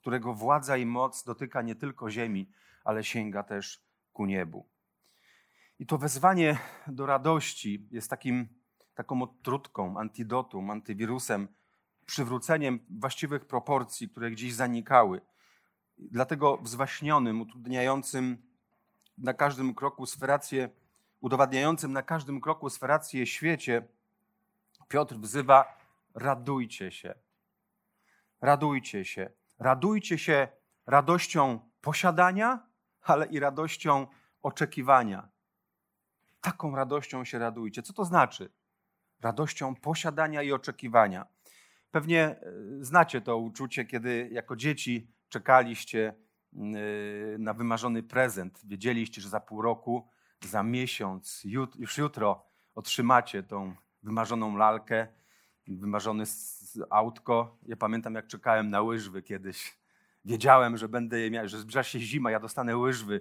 którego 0.00 0.34
władza 0.34 0.76
i 0.76 0.86
moc 0.86 1.24
dotyka 1.24 1.62
nie 1.62 1.74
tylko 1.74 2.10
ziemi, 2.10 2.50
ale 2.84 3.04
sięga 3.04 3.42
też 3.42 3.85
ku 4.16 4.26
niebu. 4.26 4.66
I 5.78 5.86
to 5.86 5.98
wezwanie 5.98 6.58
do 6.86 7.06
radości 7.06 7.88
jest 7.90 8.10
takim, 8.10 8.48
taką 8.94 9.22
odtrutką, 9.22 9.98
antidotum, 9.98 10.70
antywirusem, 10.70 11.48
przywróceniem 12.06 12.80
właściwych 12.90 13.44
proporcji, 13.44 14.08
które 14.08 14.30
gdzieś 14.30 14.54
zanikały. 14.54 15.20
Dlatego 15.98 16.56
wzwaśnionym, 16.56 17.40
utrudniającym 17.40 18.42
na 19.18 19.34
każdym 19.34 19.74
kroku 19.74 20.06
sferację, 20.06 20.68
udowadniającym 21.20 21.92
na 21.92 22.02
każdym 22.02 22.40
kroku 22.40 22.70
sferację 22.70 23.26
świecie, 23.26 23.88
Piotr 24.88 25.14
wzywa: 25.14 25.78
radujcie 26.14 26.90
się. 26.90 27.14
Radujcie 28.40 29.04
się. 29.04 29.30
Radujcie 29.58 30.18
się 30.18 30.48
radością 30.86 31.60
posiadania, 31.80 32.65
ale 33.06 33.26
i 33.26 33.40
radością 33.40 34.06
oczekiwania. 34.42 35.28
Taką 36.40 36.76
radością 36.76 37.24
się 37.24 37.38
radujcie. 37.38 37.82
Co 37.82 37.92
to 37.92 38.04
znaczy? 38.04 38.52
Radością 39.20 39.74
posiadania 39.74 40.42
i 40.42 40.52
oczekiwania. 40.52 41.26
Pewnie 41.90 42.20
e, 42.20 42.38
znacie 42.80 43.20
to 43.20 43.38
uczucie, 43.38 43.84
kiedy 43.84 44.28
jako 44.32 44.56
dzieci 44.56 45.10
czekaliście 45.28 46.14
e, 46.54 46.58
na 47.38 47.54
wymarzony 47.54 48.02
prezent. 48.02 48.60
Wiedzieliście, 48.64 49.20
że 49.20 49.28
za 49.28 49.40
pół 49.40 49.62
roku, 49.62 50.08
za 50.44 50.62
miesiąc, 50.62 51.44
już 51.78 51.98
jutro 51.98 52.46
otrzymacie 52.74 53.42
tą 53.42 53.74
wymarzoną 54.02 54.56
lalkę, 54.56 55.06
wymarzone 55.68 56.24
autko. 56.90 57.58
Ja 57.62 57.76
pamiętam, 57.76 58.14
jak 58.14 58.26
czekałem 58.26 58.70
na 58.70 58.82
łyżwy 58.82 59.22
kiedyś. 59.22 59.78
Wiedziałem, 60.26 60.76
że 60.76 60.88
będę 60.88 61.30
miał, 61.30 61.48
że 61.48 61.58
zbliża 61.58 61.82
się 61.82 62.00
zima, 62.00 62.30
ja 62.30 62.40
dostanę 62.40 62.76
łyżwy. 62.76 63.20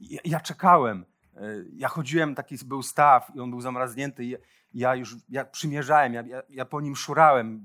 Ja, 0.00 0.20
ja 0.24 0.40
czekałem. 0.40 1.04
E, 1.36 1.40
ja 1.72 1.88
chodziłem, 1.88 2.34
taki 2.34 2.56
był 2.64 2.82
staw 2.82 3.32
i 3.34 3.40
on 3.40 3.50
był 3.50 3.60
zamarznięty. 3.60 4.24
Ja, 4.24 4.38
ja 4.74 4.94
już 4.94 5.16
ja 5.28 5.44
przymierzałem, 5.44 6.14
ja, 6.14 6.22
ja, 6.22 6.42
ja, 6.48 6.64
po 6.64 6.80
nim 6.80 6.96
szurałem. 6.96 7.64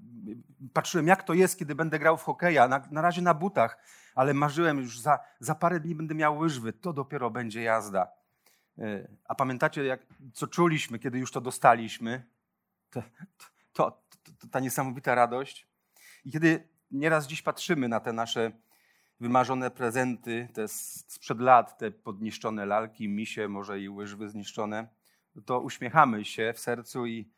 Patrzyłem, 0.74 1.08
jak 1.08 1.24
to 1.24 1.34
jest, 1.34 1.60
kiedy 1.60 1.76
będę 1.76 2.00
grał 2.00 2.18
w 2.18 2.24
hokeja, 2.24 2.68
na, 2.68 2.88
na 2.92 3.02
razie 3.02 3.22
na 3.22 3.34
butach, 3.34 3.78
ale 4.16 4.34
marzyłem 4.34 4.78
już, 4.78 5.00
za, 5.00 5.20
za 5.40 5.56
parę 5.56 5.80
dni 5.80 5.96
będę 5.96 6.16
miał 6.16 6.38
łyżwy, 6.38 6.74
to 6.74 6.94
dopiero 6.94 7.30
będzie 7.30 7.62
jazda. 7.62 8.08
E, 8.78 9.08
a 9.26 9.36
pamiętacie, 9.36 9.86
jak, 9.86 10.06
co 10.34 10.48
czuliśmy, 10.48 11.00
kiedy 11.00 11.20
już 11.20 11.32
to 11.32 11.42
dostaliśmy? 11.42 12.24
To, 12.90 13.04
to, 13.74 13.92
to, 14.24 14.32
to 14.40 14.48
ta 14.48 14.60
niesamowita 14.60 15.16
radość. 15.16 15.68
I 16.26 16.32
kiedy 16.32 16.70
nieraz 16.92 17.28
dziś 17.28 17.42
patrzymy 17.42 17.88
na 17.88 18.00
te 18.00 18.14
nasze 18.14 18.52
wymarzone 19.20 19.72
prezenty, 19.72 20.48
te 20.54 20.68
sprzed 20.68 21.40
lat, 21.40 21.78
te 21.78 21.92
podniszczone 21.92 22.66
lalki, 22.66 23.10
misie, 23.10 23.48
może 23.48 23.80
i 23.80 23.90
łyżwy 23.90 24.30
zniszczone, 24.30 24.88
to 25.46 25.60
uśmiechamy 25.60 26.26
się 26.26 26.54
w 26.56 26.60
sercu 26.60 27.06
i, 27.06 27.32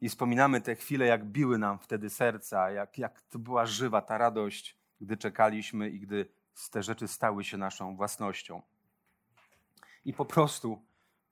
i 0.00 0.08
wspominamy 0.08 0.60
te 0.60 0.74
chwile, 0.74 1.06
jak 1.06 1.24
biły 1.24 1.58
nam 1.58 1.78
wtedy 1.78 2.10
serca, 2.10 2.70
jak, 2.70 2.98
jak 2.98 3.22
to 3.22 3.38
była 3.38 3.66
żywa 3.66 4.02
ta 4.02 4.18
radość, 4.18 4.76
gdy 5.00 5.16
czekaliśmy 5.16 5.90
i 5.90 6.00
gdy 6.00 6.28
te 6.70 6.82
rzeczy 6.82 7.08
stały 7.08 7.44
się 7.44 7.56
naszą 7.56 7.96
własnością. 7.96 8.62
I 10.04 10.12
po 10.12 10.24
prostu 10.24 10.82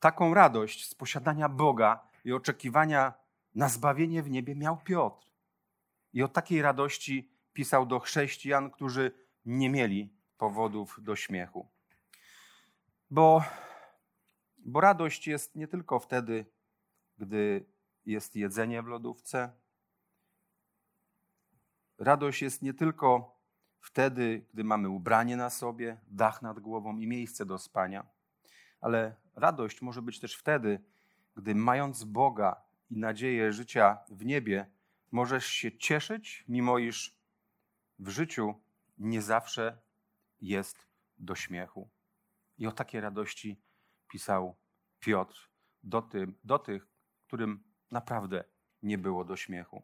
taką 0.01 0.35
radość 0.35 0.89
z 0.89 0.95
posiadania 0.95 1.49
Boga 1.49 2.09
i 2.25 2.33
oczekiwania 2.33 3.13
na 3.55 3.69
zbawienie 3.69 4.23
w 4.23 4.31
niebie 4.31 4.55
miał 4.55 4.77
Piotr. 4.77 5.27
I 6.13 6.23
o 6.23 6.29
takiej 6.29 6.63
radości 6.63 7.31
pisał 7.53 7.87
do 7.87 8.01
chrześcijan, 8.01 8.71
którzy 8.71 9.24
nie 9.45 9.71
mieli 9.71 10.17
powodów 10.39 10.99
do 11.03 11.17
śmiechu. 11.17 11.69
Bo, 13.11 13.45
bo 14.59 14.81
radość 14.81 15.27
jest 15.27 15.57
nie 15.57 15.69
tylko 15.69 15.99
wtedy, 15.99 16.47
gdy 17.19 17.65
jest 18.07 18.37
jedzenie 18.37 18.83
w 18.83 18.87
lodówce. 18.87 19.53
Radość 21.99 22.43
jest 22.43 22.63
nie 22.63 22.75
tylko 22.75 23.39
wtedy, 23.81 24.47
gdy 24.53 24.65
mamy 24.65 24.89
ubranie 24.89 25.37
na 25.37 25.51
sobie, 25.51 26.01
dach 26.07 26.43
nad 26.43 26.61
głową 26.61 26.99
i 26.99 27.07
miejsce 27.07 27.47
do 27.47 27.59
spania, 27.59 28.07
ale 28.81 29.17
radość 29.35 29.83
może 29.83 30.03
być 30.03 30.21
też 30.21 30.37
wtedy, 30.37 30.81
gdy 31.37 31.55
mając 31.55 32.05
Boga 32.05 32.63
i 32.91 32.99
nadzieję 32.99 33.53
życia 33.53 33.99
w 34.09 34.25
niebie, 34.25 34.67
możesz 35.13 35.47
się 35.47 35.79
cieszyć, 35.79 36.45
mimo 36.49 36.79
iż 36.79 37.19
w 37.99 38.09
życiu 38.09 38.55
nie 38.99 39.23
zawsze 39.23 39.79
jest 40.41 40.89
do 41.19 41.35
śmiechu. 41.35 41.91
I 42.59 42.67
o 42.67 42.73
takiej 42.73 43.01
radości 43.01 43.63
pisał 44.09 44.57
Piotr 45.01 45.51
do, 45.83 46.03
tym, 46.03 46.39
do 46.45 46.59
tych, 46.59 46.89
którym 47.27 47.65
naprawdę 47.91 48.45
nie 48.83 48.99
było 48.99 49.25
do 49.25 49.37
śmiechu. 49.37 49.83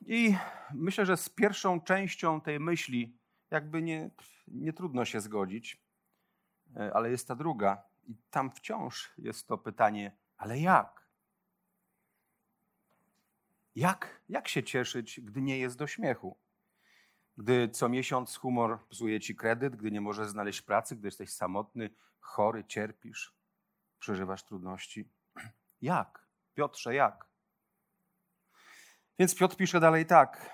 I 0.00 0.36
myślę, 0.74 1.06
że 1.06 1.16
z 1.16 1.28
pierwszą 1.28 1.80
częścią 1.80 2.40
tej 2.40 2.60
myśli 2.60 3.18
jakby 3.50 3.82
nie, 3.82 4.10
nie 4.48 4.72
trudno 4.72 5.04
się 5.04 5.20
zgodzić, 5.20 5.82
e, 6.76 6.94
ale 6.94 7.10
jest 7.10 7.28
ta 7.28 7.34
druga. 7.34 7.82
I 8.04 8.16
tam 8.30 8.50
wciąż 8.50 9.12
jest 9.18 9.46
to 9.46 9.58
pytanie, 9.58 10.16
ale 10.36 10.58
jak? 10.58 11.08
Jak, 13.74 14.22
jak 14.28 14.48
się 14.48 14.62
cieszyć, 14.62 15.20
gdy 15.20 15.42
nie 15.42 15.58
jest 15.58 15.78
do 15.78 15.86
śmiechu? 15.86 16.38
Gdy 17.38 17.68
co 17.68 17.88
miesiąc 17.88 18.36
humor 18.36 18.78
psuje 18.88 19.20
ci 19.20 19.36
kredyt, 19.36 19.76
gdy 19.76 19.90
nie 19.90 20.00
możesz 20.00 20.28
znaleźć 20.28 20.62
pracy, 20.62 20.96
gdy 20.96 21.08
jesteś 21.08 21.32
samotny, 21.32 21.90
chory, 22.20 22.64
cierpisz, 22.64 23.34
przeżywasz 23.98 24.44
trudności. 24.44 25.08
Jak? 25.82 26.26
Piotrze, 26.54 26.94
jak? 26.94 27.26
Więc 29.18 29.34
Piotr 29.34 29.56
pisze 29.56 29.80
dalej 29.80 30.06
tak. 30.06 30.50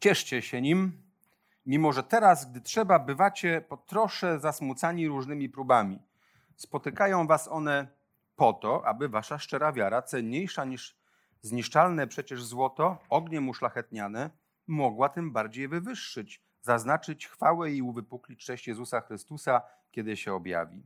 Cieszcie 0.00 0.42
się 0.42 0.60
nim, 0.60 1.02
mimo 1.66 1.92
że 1.92 2.02
teraz, 2.02 2.50
gdy 2.50 2.60
trzeba, 2.60 2.98
bywacie 2.98 3.60
po 3.60 3.76
trosze 3.76 4.38
zasmucani 4.38 5.08
różnymi 5.08 5.48
próbami. 5.48 5.98
Spotykają 6.56 7.26
was 7.26 7.48
one 7.48 7.88
po 8.36 8.52
to, 8.52 8.86
aby 8.86 9.08
wasza 9.08 9.38
szczera 9.38 9.72
wiara, 9.72 10.02
cenniejsza 10.02 10.64
niż 10.64 10.96
zniszczalne 11.42 12.06
przecież 12.06 12.44
złoto, 12.44 12.98
ogniem 13.08 13.48
uszlachetniane, 13.48 14.30
mogła 14.68 15.08
tym 15.08 15.32
bardziej 15.32 15.68
wywyższyć, 15.68 16.42
zaznaczyć 16.62 17.26
chwałę 17.26 17.72
i 17.72 17.82
uwypuklić 17.82 18.44
cześć 18.44 18.68
Jezusa 18.68 19.00
Chrystusa, 19.00 19.62
kiedy 19.90 20.16
się 20.16 20.34
objawi. 20.34 20.82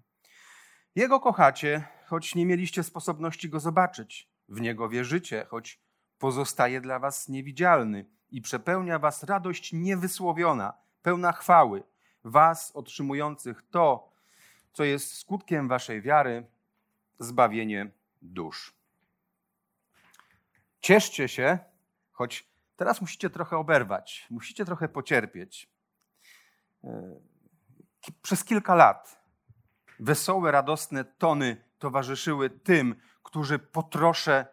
Jego 0.95 1.21
kochacie, 1.21 1.89
choć 2.07 2.35
nie 2.35 2.47
mieliście 2.47 2.83
sposobności 2.83 3.49
go 3.49 3.61
zobaczyć. 3.61 4.29
W 4.49 4.61
niego 4.61 4.89
wierzycie, 4.89 5.47
choć 5.49 5.81
pozostaje 6.19 6.81
dla 6.81 6.99
was 6.99 7.29
niewidzialny 7.29 8.07
i 8.31 8.41
przepełnia 8.41 8.99
was 8.99 9.23
radość 9.23 9.73
niewysłowiona, 9.73 10.73
pełna 11.03 11.33
chwały, 11.33 11.83
was 12.25 12.71
otrzymujących 12.75 13.63
to, 13.71 14.13
co 14.73 14.85
jest 14.85 15.19
skutkiem 15.19 15.69
waszej 15.69 16.03
wiary, 16.03 16.47
zbawienie 17.19 17.91
dusz. 18.23 18.75
Cieszcie 20.81 21.29
się, 21.29 21.59
choć 22.13 22.52
teraz 22.77 23.01
musicie 23.01 23.31
trochę 23.31 23.57
oberwać, 23.57 24.27
musicie 24.31 24.65
trochę 24.65 24.89
pocierpieć. 24.89 25.71
E, 26.85 27.21
przez 28.23 28.45
kilka 28.45 28.75
lat 28.75 29.23
wesołe, 30.01 30.51
radosne 30.51 31.05
tony 31.05 31.57
towarzyszyły 31.79 32.51
tym, 32.51 32.95
którzy 33.23 33.59
po 33.59 33.83
trosze 33.83 34.47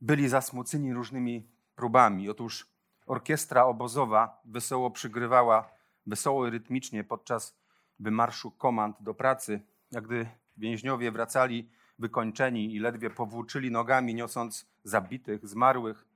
byli 0.00 0.28
zasmuceni 0.28 0.92
różnymi 0.92 1.48
próbami. 1.76 2.28
Otóż 2.28 2.66
orkiestra 3.06 3.64
obozowa 3.64 4.40
wesoło 4.44 4.90
przygrywała, 4.90 5.70
wesoło 6.06 6.46
i 6.46 6.50
rytmicznie 6.50 7.04
podczas 7.04 7.58
wymarszu 7.98 8.50
komand 8.50 8.96
do 9.00 9.14
pracy, 9.14 9.60
jak 9.90 10.04
gdy 10.04 10.28
więźniowie 10.56 11.12
wracali 11.12 11.70
wykończeni 11.98 12.74
i 12.74 12.78
ledwie 12.78 13.10
powłóczyli 13.10 13.70
nogami, 13.70 14.14
niosąc 14.14 14.66
zabitych, 14.84 15.48
zmarłych 15.48 16.07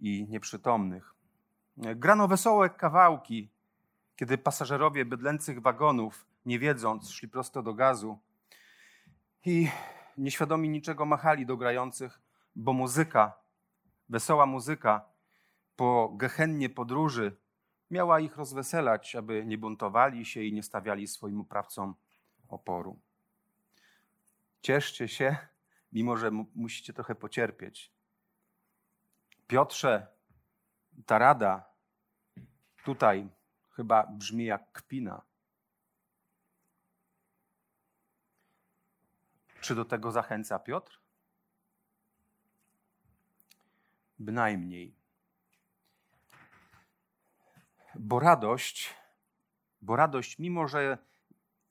i 0.00 0.26
nieprzytomnych. 0.28 1.14
Grano 1.76 2.28
wesołe 2.28 2.70
kawałki, 2.70 3.50
kiedy 4.16 4.38
pasażerowie 4.38 5.04
bydlęcych 5.04 5.62
wagonów, 5.62 6.26
nie 6.46 6.58
wiedząc, 6.58 7.10
szli 7.10 7.28
prosto 7.28 7.62
do 7.62 7.74
gazu 7.74 8.18
i 9.44 9.68
nieświadomi 10.18 10.68
niczego 10.68 11.06
machali 11.06 11.46
do 11.46 11.56
grających, 11.56 12.20
bo 12.56 12.72
muzyka, 12.72 13.38
wesoła 14.08 14.46
muzyka 14.46 15.04
po 15.76 16.12
gehennie 16.16 16.68
podróży 16.68 17.36
miała 17.90 18.20
ich 18.20 18.36
rozweselać, 18.36 19.16
aby 19.16 19.44
nie 19.46 19.58
buntowali 19.58 20.24
się 20.24 20.42
i 20.42 20.52
nie 20.52 20.62
stawiali 20.62 21.06
swoim 21.06 21.40
oprawcom 21.40 21.94
oporu. 22.48 23.00
Cieszcie 24.62 25.08
się, 25.08 25.36
mimo 25.92 26.16
że 26.16 26.30
musicie 26.54 26.92
trochę 26.92 27.14
pocierpieć. 27.14 27.95
Piotrze, 29.46 30.06
ta 31.06 31.18
rada 31.18 31.64
tutaj 32.84 33.28
chyba 33.70 34.06
brzmi 34.06 34.44
jak 34.44 34.72
kpina. 34.72 35.22
Czy 39.60 39.74
do 39.74 39.84
tego 39.84 40.12
zachęca 40.12 40.58
Piotr? 40.58 41.00
Bynajmniej. 44.18 44.94
Bo 47.94 48.20
radość, 48.20 48.94
bo 49.82 49.96
radość, 49.96 50.38
mimo 50.38 50.68
że 50.68 50.98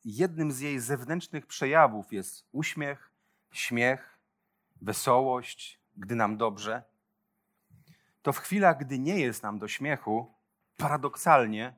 jednym 0.05 0.51
z 0.51 0.59
jej 0.59 0.79
zewnętrznych 0.79 1.45
przejawów 1.45 2.13
jest 2.13 2.47
uśmiech, 2.51 3.11
śmiech, 3.51 4.19
wesołość, 4.81 5.79
gdy 5.97 6.15
nam 6.15 6.37
dobrze, 6.37 6.83
to 8.25 8.33
w 8.33 8.39
chwilach, 8.39 8.77
gdy 8.77 8.99
nie 8.99 9.19
jest 9.19 9.43
nam 9.43 9.59
do 9.59 9.67
śmiechu, 9.67 10.33
paradoksalnie 10.77 11.75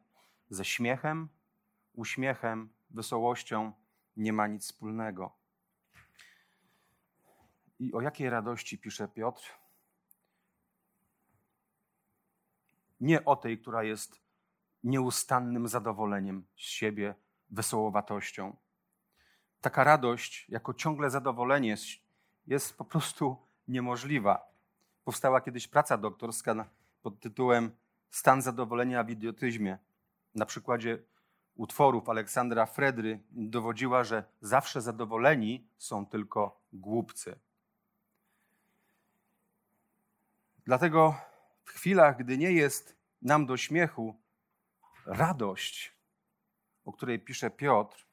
ze 0.50 0.66
śmiechem, 0.66 1.30
uśmiechem, 1.94 2.70
wesołością 2.90 3.74
nie 4.18 4.34
ma 4.34 4.48
nic 4.48 4.64
wspólnego. 4.64 5.32
I 7.80 7.94
o 7.94 8.02
jakiej 8.02 8.30
radości 8.30 8.78
pisze 8.78 9.08
Piotr? 9.08 9.44
Nie 13.00 13.26
o 13.26 13.36
tej, 13.36 13.60
która 13.60 13.84
jest 13.84 14.22
nieustannym 14.84 15.68
zadowoleniem 15.68 16.48
z 16.56 16.62
siebie, 16.62 17.16
wesołowatością. 17.50 18.56
Taka 19.62 19.84
radość, 19.84 20.46
jako 20.50 20.74
ciągle 20.74 21.10
zadowolenie, 21.10 21.76
jest 22.48 22.78
po 22.78 22.86
prostu 22.86 23.38
niemożliwa. 23.68 24.57
Powstała 25.08 25.42
kiedyś 25.42 25.68
praca 25.68 25.98
doktorska 25.98 26.70
pod 27.02 27.20
tytułem 27.20 27.72
Stan 28.12 28.42
zadowolenia 28.42 29.04
w 29.04 29.10
idiotyzmie. 29.10 29.78
Na 30.36 30.46
przykładzie 30.46 31.00
utworów 31.56 32.10
Aleksandra 32.10 32.66
Fredry 32.66 33.20
dowodziła, 33.32 34.04
że 34.04 34.24
zawsze 34.42 34.82
zadowoleni 34.82 35.68
są 35.78 36.06
tylko 36.06 36.62
głupcy. 36.74 37.40
Dlatego 40.66 41.16
w 41.64 41.70
chwilach, 41.70 42.18
gdy 42.18 42.38
nie 42.38 42.52
jest 42.52 42.96
nam 43.22 43.46
do 43.46 43.58
śmiechu, 43.58 44.16
Radość, 45.06 45.94
o 46.86 46.94
której 46.94 47.20
pisze 47.20 47.50
Piotr, 47.50 48.06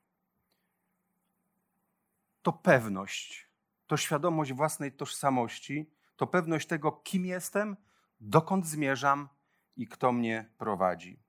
to 2.42 2.52
pewność, 2.52 3.48
to 3.86 3.96
świadomość 3.96 4.52
własnej 4.52 4.92
tożsamości, 4.92 5.93
to 6.16 6.26
pewność 6.26 6.68
tego, 6.68 6.92
kim 6.92 7.26
jestem, 7.26 7.76
dokąd 8.20 8.66
zmierzam 8.66 9.28
i 9.76 9.88
kto 9.88 10.12
mnie 10.12 10.50
prowadzi. 10.58 11.20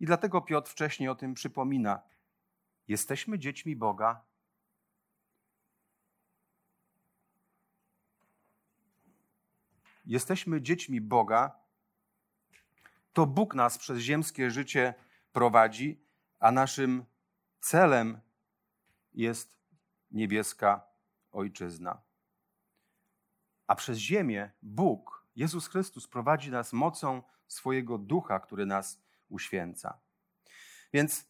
I 0.00 0.06
dlatego 0.06 0.40
Piotr 0.40 0.70
wcześniej 0.70 1.08
o 1.08 1.14
tym 1.14 1.34
przypomina. 1.34 2.02
Jesteśmy 2.88 3.38
dziećmi 3.38 3.76
Boga. 3.76 4.24
Jesteśmy 10.04 10.62
dziećmi 10.62 11.00
Boga. 11.00 11.60
To 13.12 13.26
Bóg 13.26 13.54
nas 13.54 13.78
przez 13.78 13.98
ziemskie 13.98 14.50
życie 14.50 14.94
prowadzi, 15.32 16.04
a 16.38 16.50
naszym 16.50 17.04
celem 17.60 18.20
jest 19.14 19.58
niebieska 20.10 20.86
Ojczyzna. 21.32 22.09
A 23.70 23.74
przez 23.74 23.98
ziemię 23.98 24.50
Bóg, 24.62 25.26
Jezus 25.36 25.68
Chrystus, 25.68 26.08
prowadzi 26.08 26.50
nas 26.50 26.72
mocą 26.72 27.22
swojego 27.46 27.98
ducha, 27.98 28.40
który 28.40 28.66
nas 28.66 29.02
uświęca. 29.28 30.00
Więc 30.92 31.26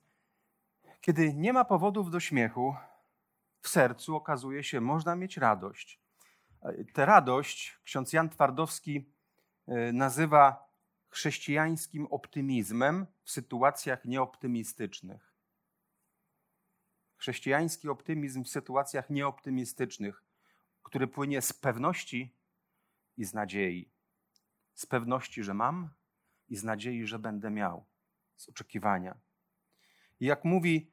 kiedy 1.00 1.34
nie 1.34 1.52
ma 1.52 1.64
powodów 1.64 2.10
do 2.10 2.20
śmiechu, 2.20 2.74
w 3.60 3.68
sercu 3.68 4.16
okazuje 4.16 4.64
się, 4.64 4.80
można 4.80 5.16
mieć 5.16 5.36
radość. 5.36 6.00
Tę 6.92 7.06
radość 7.06 7.78
ksiądz 7.84 8.12
Jan 8.12 8.28
Twardowski 8.28 9.12
e, 9.66 9.92
nazywa 9.92 10.72
chrześcijańskim 11.08 12.06
optymizmem 12.06 13.06
w 13.22 13.30
sytuacjach 13.30 14.04
nieoptymistycznych. 14.04 15.34
Chrześcijański 17.16 17.88
optymizm 17.88 18.44
w 18.44 18.48
sytuacjach 18.48 19.10
nieoptymistycznych, 19.10 20.29
który 20.82 21.06
płynie 21.06 21.42
z 21.42 21.52
pewności 21.52 22.34
i 23.16 23.24
z 23.24 23.34
nadziei. 23.34 23.90
Z 24.74 24.86
pewności, 24.86 25.42
że 25.42 25.54
mam 25.54 25.90
i 26.48 26.56
z 26.56 26.64
nadziei, 26.64 27.06
że 27.06 27.18
będę 27.18 27.50
miał. 27.50 27.84
Z 28.36 28.48
oczekiwania. 28.48 29.16
I 30.20 30.26
jak 30.26 30.44
mówi, 30.44 30.90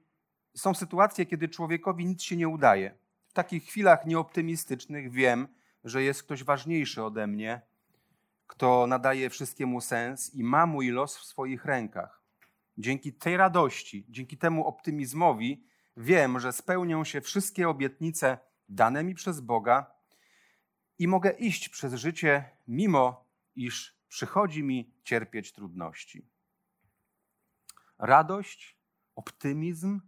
są 0.56 0.74
sytuacje, 0.74 1.26
kiedy 1.26 1.50
człowiekowi 1.50 2.06
nic 2.06 2.24
się 2.24 2.36
nie 2.36 2.48
udaje. 2.48 2.98
W 3.28 3.34
takich 3.34 3.64
chwilach 3.64 4.06
nieoptymistycznych 4.06 5.12
wiem, 5.12 5.48
że 5.84 6.04
jest 6.04 6.24
ktoś 6.24 6.44
ważniejszy 6.44 7.04
ode 7.04 7.28
mnie, 7.28 7.62
kto 8.48 8.88
nadaje 8.88 9.30
wszystkiemu 9.30 9.82
sens 9.82 10.36
i 10.36 10.44
ma 10.44 10.66
mój 10.66 10.90
los 10.90 11.18
w 11.18 11.26
swoich 11.26 11.66
rękach. 11.66 12.22
Dzięki 12.78 13.14
tej 13.14 13.38
radości, 13.38 14.06
dzięki 14.10 14.38
temu 14.38 14.68
optymizmowi 14.68 15.64
wiem, 15.98 16.40
że 16.40 16.54
spełnią 16.54 17.04
się 17.04 17.22
wszystkie 17.22 17.70
obietnice 17.70 18.38
dane 18.70 19.04
mi 19.04 19.16
przez 19.16 19.40
Boga 19.42 19.92
i 21.00 21.08
mogę 21.08 21.32
iść 21.32 21.70
przez 21.70 21.94
życie, 21.94 22.58
mimo 22.68 23.26
iż 23.56 23.98
przychodzi 24.08 24.64
mi 24.64 24.94
cierpieć 25.04 25.52
trudności. 25.52 26.30
Radość, 28.00 28.78
optymizm, 29.16 30.02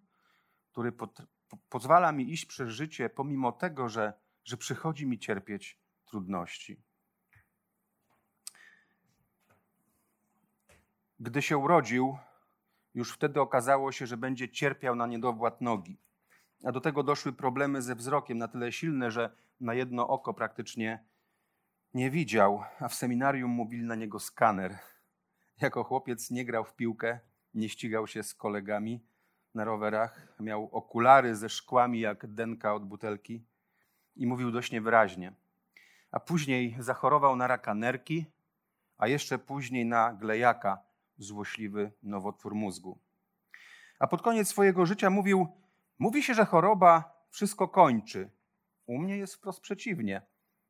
który 0.72 0.91
po, 0.91 1.08
po, 1.08 1.58
pozwala 1.69 2.12
mi 2.12 2.32
iść 2.32 2.45
przez 2.45 2.69
życie, 2.69 3.10
pomimo 3.10 3.52
tego, 3.52 3.89
że, 3.89 4.13
że 4.43 4.58
przychodzi 4.58 5.06
mi 5.06 5.19
cierpieć 5.19 5.80
trudności. 6.06 6.82
Gdy 11.19 11.41
się 11.41 11.58
urodził, 11.58 12.17
już 12.93 13.13
wtedy 13.13 13.41
okazało 13.41 13.91
się, 13.91 14.08
że 14.08 14.17
będzie 14.17 14.50
cierpiał 14.50 14.95
na 14.95 15.08
niedowład 15.08 15.62
nogi. 15.62 15.98
A 16.63 16.72
do 16.72 16.82
tego 16.82 17.04
doszły 17.04 17.34
problemy 17.34 17.82
ze 17.82 17.95
wzrokiem 17.95 18.38
na 18.38 18.48
tyle 18.48 18.72
silne, 18.72 19.12
że 19.12 19.30
na 19.60 19.74
jedno 19.74 20.08
oko 20.08 20.34
praktycznie 20.34 21.04
nie 21.93 22.12
widział, 22.12 22.63
a 22.80 22.88
w 22.88 22.95
seminarium 22.95 23.52
mówili 23.52 23.84
na 23.84 23.95
niego 23.95 24.19
skaner. 24.19 24.78
Jako 25.62 25.84
chłopiec 25.84 26.32
nie 26.32 26.45
grał 26.45 26.63
w 26.63 26.74
piłkę, 26.74 27.19
nie 27.54 27.69
ścigał 27.69 28.08
się 28.08 28.24
z 28.24 28.34
kolegami 28.34 29.04
na 29.54 29.63
rowerach, 29.63 30.28
miał 30.39 30.69
okulary 30.72 31.36
ze 31.36 31.50
szkłami 31.50 32.00
jak 32.00 32.28
denka 32.28 32.74
od 32.74 32.86
butelki 32.86 33.45
i 34.15 34.28
mówił 34.28 34.52
dość 34.52 34.72
niewyraźnie. 34.72 35.34
A 36.12 36.19
później 36.19 36.76
zachorował 36.80 37.36
na 37.36 37.48
raka 37.48 37.74
nerki, 37.74 38.26
a 38.98 39.08
jeszcze 39.08 39.39
później 39.39 39.86
na 39.86 40.13
glejaka, 40.13 40.82
złośliwy 41.17 41.91
nowotwór 42.04 42.56
mózgu. 42.56 43.00
A 44.00 44.08
pod 44.08 44.22
koniec 44.22 44.48
swojego 44.48 44.86
życia 44.86 45.10
mówił: 45.10 45.48
Mówi 45.99 46.23
się, 46.23 46.33
że 46.33 46.45
choroba 46.45 47.25
wszystko 47.29 47.67
kończy. 47.67 48.31
U 48.85 48.97
mnie 48.99 49.17
jest 49.17 49.35
wprost 49.35 49.62
przeciwnie. 49.62 50.21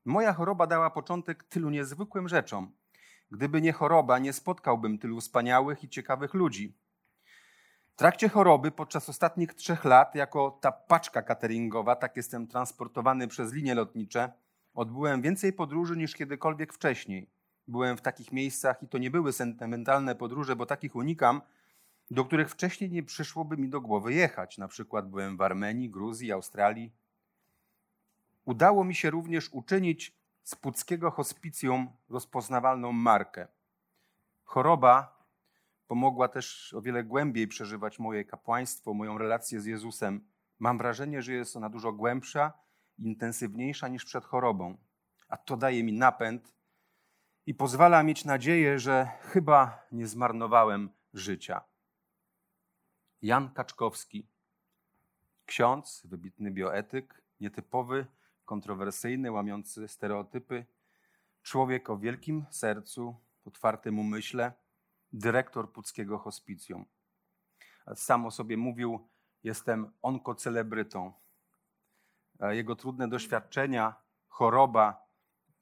Moja 0.05 0.33
choroba 0.33 0.67
dała 0.67 0.89
początek 0.89 1.43
tylu 1.43 1.69
niezwykłym 1.69 2.29
rzeczom. 2.29 2.71
Gdyby 3.31 3.61
nie 3.61 3.71
choroba, 3.73 4.19
nie 4.19 4.33
spotkałbym 4.33 4.99
tylu 4.99 5.21
wspaniałych 5.21 5.83
i 5.83 5.89
ciekawych 5.89 6.33
ludzi. 6.33 6.77
W 7.93 7.95
trakcie 7.95 8.29
choroby, 8.29 8.71
podczas 8.71 9.09
ostatnich 9.09 9.53
trzech 9.53 9.85
lat, 9.85 10.15
jako 10.15 10.59
ta 10.61 10.71
paczka 10.71 11.21
cateringowa, 11.21 11.95
tak 11.95 12.17
jestem 12.17 12.47
transportowany 12.47 13.27
przez 13.27 13.53
linie 13.53 13.75
lotnicze, 13.75 14.31
odbyłem 14.73 15.21
więcej 15.21 15.53
podróży 15.53 15.97
niż 15.97 16.15
kiedykolwiek 16.15 16.73
wcześniej. 16.73 17.29
Byłem 17.67 17.97
w 17.97 18.01
takich 18.01 18.31
miejscach 18.31 18.83
i 18.83 18.87
to 18.87 18.97
nie 18.97 19.11
były 19.11 19.33
sentymentalne 19.33 20.15
podróże, 20.15 20.55
bo 20.55 20.65
takich 20.65 20.95
unikam, 20.95 21.41
do 22.11 22.25
których 22.25 22.49
wcześniej 22.49 22.91
nie 22.91 23.03
przyszłoby 23.03 23.57
mi 23.57 23.69
do 23.69 23.81
głowy 23.81 24.13
jechać. 24.13 24.57
Na 24.57 24.67
przykład 24.67 25.09
byłem 25.09 25.37
w 25.37 25.41
Armenii, 25.41 25.89
Gruzji, 25.89 26.31
Australii. 26.31 26.91
Udało 28.45 28.83
mi 28.83 28.95
się 28.95 29.09
również 29.09 29.49
uczynić 29.51 30.15
z 30.43 30.55
puckiego 30.55 31.11
hospicjum 31.11 31.89
rozpoznawalną 32.09 32.91
markę. 32.91 33.47
Choroba 34.43 35.19
pomogła 35.87 36.27
też 36.27 36.73
o 36.73 36.81
wiele 36.81 37.03
głębiej 37.03 37.47
przeżywać 37.47 37.99
moje 37.99 38.25
kapłaństwo, 38.25 38.93
moją 38.93 39.17
relację 39.17 39.61
z 39.61 39.65
Jezusem. 39.65 40.27
Mam 40.59 40.77
wrażenie, 40.77 41.21
że 41.21 41.33
jest 41.33 41.55
ona 41.55 41.69
dużo 41.69 41.93
głębsza, 41.93 42.53
intensywniejsza 42.97 43.87
niż 43.87 44.05
przed 44.05 44.25
chorobą. 44.25 44.77
A 45.27 45.37
to 45.37 45.57
daje 45.57 45.83
mi 45.83 45.93
napęd 45.93 46.53
i 47.45 47.53
pozwala 47.53 48.03
mieć 48.03 48.25
nadzieję, 48.25 48.79
że 48.79 49.07
chyba 49.21 49.87
nie 49.91 50.07
zmarnowałem 50.07 50.89
życia. 51.13 51.68
Jan 53.21 53.49
Kaczkowski, 53.53 54.27
ksiądz, 55.45 56.01
wybitny 56.05 56.51
bioetyk, 56.51 57.21
nietypowy, 57.39 58.05
kontrowersyjny, 58.45 59.31
łamiący 59.31 59.87
stereotypy, 59.87 60.65
człowiek 61.43 61.89
o 61.89 61.97
wielkim 61.97 62.45
sercu, 62.49 63.15
otwartym 63.45 63.99
umyśle, 63.99 64.53
dyrektor 65.13 65.71
Puckiego 65.71 66.17
Hospicjum. 66.17 66.85
Sam 67.95 68.25
o 68.25 68.31
sobie 68.31 68.57
mówił, 68.57 69.07
jestem 69.43 69.91
onkocelebrytą. 70.01 71.13
Jego 72.49 72.75
trudne 72.75 73.07
doświadczenia, 73.07 73.95
choroba 74.27 75.05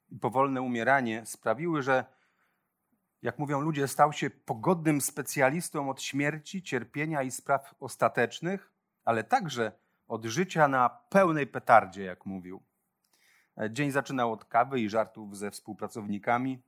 i 0.08 0.18
powolne 0.18 0.62
umieranie 0.62 1.26
sprawiły, 1.26 1.82
że, 1.82 2.04
jak 3.22 3.38
mówią 3.38 3.60
ludzie, 3.60 3.88
stał 3.88 4.12
się 4.12 4.30
pogodnym 4.30 5.00
specjalistą 5.00 5.90
od 5.90 6.02
śmierci, 6.02 6.62
cierpienia 6.62 7.22
i 7.22 7.30
spraw 7.30 7.74
ostatecznych, 7.80 8.72
ale 9.04 9.24
także 9.24 9.72
od 10.08 10.24
życia 10.24 10.68
na 10.68 10.88
pełnej 10.88 11.46
petardzie, 11.46 12.04
jak 12.04 12.26
mówił. 12.26 12.62
Dzień 13.70 13.90
zaczynał 13.90 14.32
od 14.32 14.44
kawy 14.44 14.80
i 14.80 14.88
żartów 14.88 15.36
ze 15.36 15.50
współpracownikami. 15.50 16.62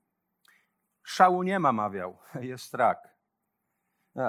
Szału 1.02 1.42
nie 1.42 1.58
ma, 1.58 1.72
mawiał, 1.72 2.18
jest 2.40 2.74
rak. 2.74 3.10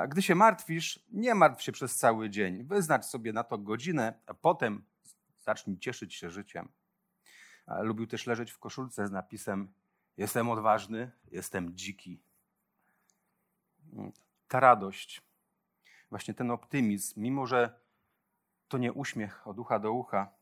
Gdy 0.08 0.22
się 0.22 0.36
martwisz, 0.36 1.06
nie 1.12 1.36
martw 1.36 1.64
się 1.64 1.72
przez 1.72 1.98
cały 1.98 2.30
dzień. 2.30 2.64
Wyznacz 2.64 3.06
sobie 3.06 3.34
na 3.34 3.44
to 3.44 3.58
godzinę, 3.58 4.14
a 4.26 4.34
potem 4.34 4.86
zacznij 5.38 5.80
cieszyć 5.80 6.16
się 6.16 6.30
życiem. 6.30 6.70
Lubił 7.68 8.08
też 8.08 8.28
leżeć 8.28 8.52
w 8.52 8.60
koszulce 8.60 9.08
z 9.08 9.12
napisem: 9.12 9.74
Jestem 10.22 10.50
odważny, 10.50 11.12
jestem 11.32 11.76
dziki. 11.76 12.22
Ta 14.48 14.60
radość, 14.60 15.22
właśnie 16.10 16.34
ten 16.34 16.52
optymizm, 16.52 17.22
mimo 17.22 17.48
że 17.48 17.80
to 18.68 18.78
nie 18.78 18.94
uśmiech 18.94 19.48
od 19.48 19.60
ucha 19.60 19.80
do 19.80 19.94
ucha, 19.94 20.34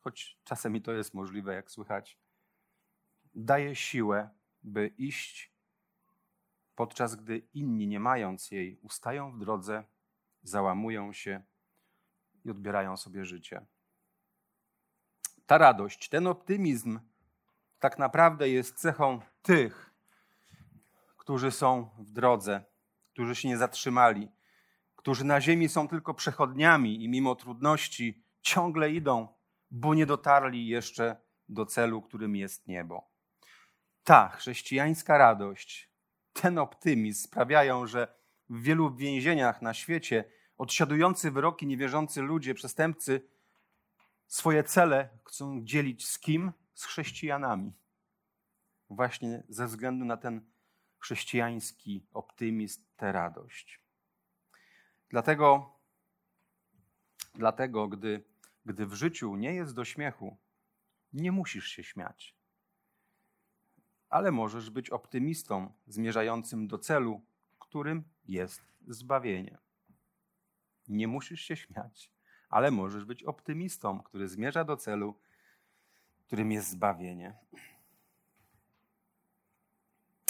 choć 0.00 0.38
czasem 0.44 0.76
i 0.76 0.82
to 0.82 0.92
jest 0.92 1.14
możliwe, 1.14 1.54
jak 1.54 1.70
słychać, 1.70 2.18
daje 3.34 3.74
siłę, 3.74 4.30
by 4.62 4.86
iść, 4.86 5.52
podczas 6.74 7.14
gdy 7.14 7.38
inni, 7.38 7.86
nie 7.86 8.00
mając 8.00 8.50
jej, 8.50 8.78
ustają 8.82 9.32
w 9.32 9.38
drodze, 9.38 9.84
załamują 10.42 11.12
się 11.12 11.42
i 12.44 12.50
odbierają 12.50 12.96
sobie 12.96 13.24
życie. 13.24 13.66
Ta 15.46 15.58
radość, 15.58 16.08
ten 16.08 16.26
optymizm 16.26 17.00
tak 17.78 17.98
naprawdę 17.98 18.48
jest 18.48 18.74
cechą 18.74 19.20
tych, 19.42 19.94
którzy 21.16 21.50
są 21.50 21.90
w 21.98 22.10
drodze, 22.10 22.64
którzy 23.12 23.34
się 23.34 23.48
nie 23.48 23.56
zatrzymali, 23.56 24.28
którzy 24.96 25.24
na 25.24 25.40
ziemi 25.40 25.68
są 25.68 25.88
tylko 25.88 26.14
przechodniami 26.14 27.04
i 27.04 27.08
mimo 27.08 27.34
trudności 27.34 28.24
ciągle 28.42 28.90
idą, 28.90 29.28
bo 29.70 29.94
nie 29.94 30.06
dotarli 30.06 30.66
jeszcze 30.66 31.16
do 31.48 31.66
celu, 31.66 32.02
którym 32.02 32.36
jest 32.36 32.68
niebo. 32.68 33.10
Ta 34.04 34.28
chrześcijańska 34.28 35.18
radość, 35.18 35.90
ten 36.32 36.58
optymizm 36.58 37.24
sprawiają, 37.24 37.86
że 37.86 38.14
w 38.50 38.62
wielu 38.62 38.94
więzieniach 38.94 39.62
na 39.62 39.74
świecie 39.74 40.24
odsiadujący 40.58 41.30
wyroki 41.30 41.66
niewierzący 41.66 42.22
ludzie, 42.22 42.54
przestępcy, 42.54 43.28
swoje 44.26 44.64
cele 44.64 45.08
chcą 45.24 45.60
dzielić 45.64 46.08
z 46.08 46.18
kim? 46.18 46.52
Z 46.76 46.84
chrześcijanami. 46.84 47.72
Właśnie 48.90 49.42
ze 49.48 49.66
względu 49.66 50.04
na 50.04 50.16
ten 50.16 50.50
chrześcijański 50.98 52.06
optymizm, 52.12 52.82
tę 52.96 53.12
radość. 53.12 53.80
Dlatego, 55.08 55.74
dlatego 57.34 57.88
gdy, 57.88 58.24
gdy 58.66 58.86
w 58.86 58.94
życiu 58.94 59.36
nie 59.36 59.54
jest 59.54 59.74
do 59.74 59.84
śmiechu, 59.84 60.36
nie 61.12 61.32
musisz 61.32 61.68
się 61.68 61.84
śmiać. 61.84 62.36
Ale 64.08 64.32
możesz 64.32 64.70
być 64.70 64.90
optymistą 64.90 65.72
zmierzającym 65.86 66.68
do 66.68 66.78
celu, 66.78 67.24
którym 67.58 68.04
jest 68.24 68.62
zbawienie. 68.88 69.58
Nie 70.88 71.08
musisz 71.08 71.40
się 71.40 71.56
śmiać, 71.56 72.12
ale 72.48 72.70
możesz 72.70 73.04
być 73.04 73.24
optymistą, 73.24 74.02
który 74.02 74.28
zmierza 74.28 74.64
do 74.64 74.76
celu, 74.76 75.18
którym 76.26 76.52
jest 76.52 76.70
zbawienie. 76.70 77.34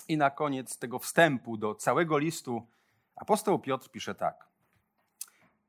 I 0.08 0.16
na 0.16 0.30
koniec 0.30 0.78
tego 0.78 0.98
wstępu 0.98 1.56
do 1.56 1.74
całego 1.74 2.18
listu 2.18 2.66
apostoł 3.16 3.58
Piotr 3.58 3.90
pisze 3.90 4.14
tak. 4.14 4.46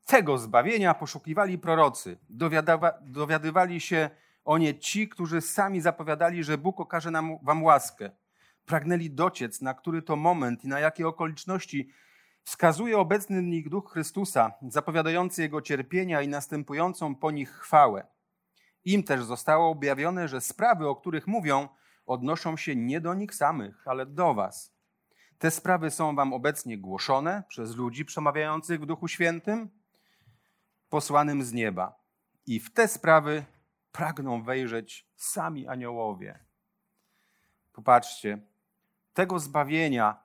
Tego 0.06 0.38
zbawienia 0.38 0.94
poszukiwali 0.94 1.58
prorocy, 1.58 2.18
dowiadywali 3.02 3.82
się 3.82 4.10
o 4.46 4.58
nie 4.58 4.80
ci, 4.80 5.10
którzy 5.10 5.42
sami 5.42 5.82
zapowiadali, 5.82 6.44
że 6.44 6.58
Bóg 6.58 6.80
okaże 6.80 7.12
nam, 7.12 7.38
wam 7.42 7.64
łaskę. 7.64 8.12
Pragnęli 8.66 9.10
dociec, 9.10 9.62
na 9.62 9.74
który 9.74 10.02
to 10.02 10.16
moment 10.16 10.64
i 10.64 10.68
na 10.68 10.80
jakie 10.80 11.08
okoliczności 11.08 11.90
wskazuje 12.44 12.98
obecny 12.98 13.42
w 13.42 13.46
nich 13.46 13.70
Duch 13.70 13.92
Chrystusa, 13.92 14.52
zapowiadający 14.68 15.42
Jego 15.42 15.62
cierpienia 15.62 16.22
i 16.22 16.28
następującą 16.28 17.16
po 17.16 17.32
nich 17.32 17.52
chwałę. 17.52 18.08
Im 18.88 19.04
też 19.04 19.24
zostało 19.24 19.70
objawione, 19.70 20.28
że 20.28 20.42
sprawy, 20.42 20.88
o 20.88 20.96
których 20.96 21.28
mówią, 21.28 21.70
odnoszą 22.06 22.58
się 22.58 22.76
nie 22.76 23.02
do 23.02 23.14
nich 23.14 23.36
samych, 23.36 23.88
ale 23.88 24.06
do 24.06 24.34
Was. 24.34 24.74
Te 25.40 25.52
sprawy 25.52 25.92
są 25.92 26.16
Wam 26.16 26.34
obecnie 26.34 26.78
głoszone 26.78 27.44
przez 27.48 27.76
ludzi 27.76 28.06
przemawiających 28.06 28.82
w 28.82 28.86
Duchu 28.86 29.08
Świętym, 29.08 29.70
posłanym 30.90 31.44
z 31.44 31.54
nieba. 31.54 32.00
I 32.46 32.60
w 32.60 32.74
te 32.74 32.88
sprawy 32.88 33.46
pragną 33.92 34.44
wejrzeć 34.44 35.08
sami 35.16 35.68
aniołowie. 35.68 36.40
Popatrzcie, 37.74 38.40
tego 39.14 39.40
zbawienia, 39.40 40.20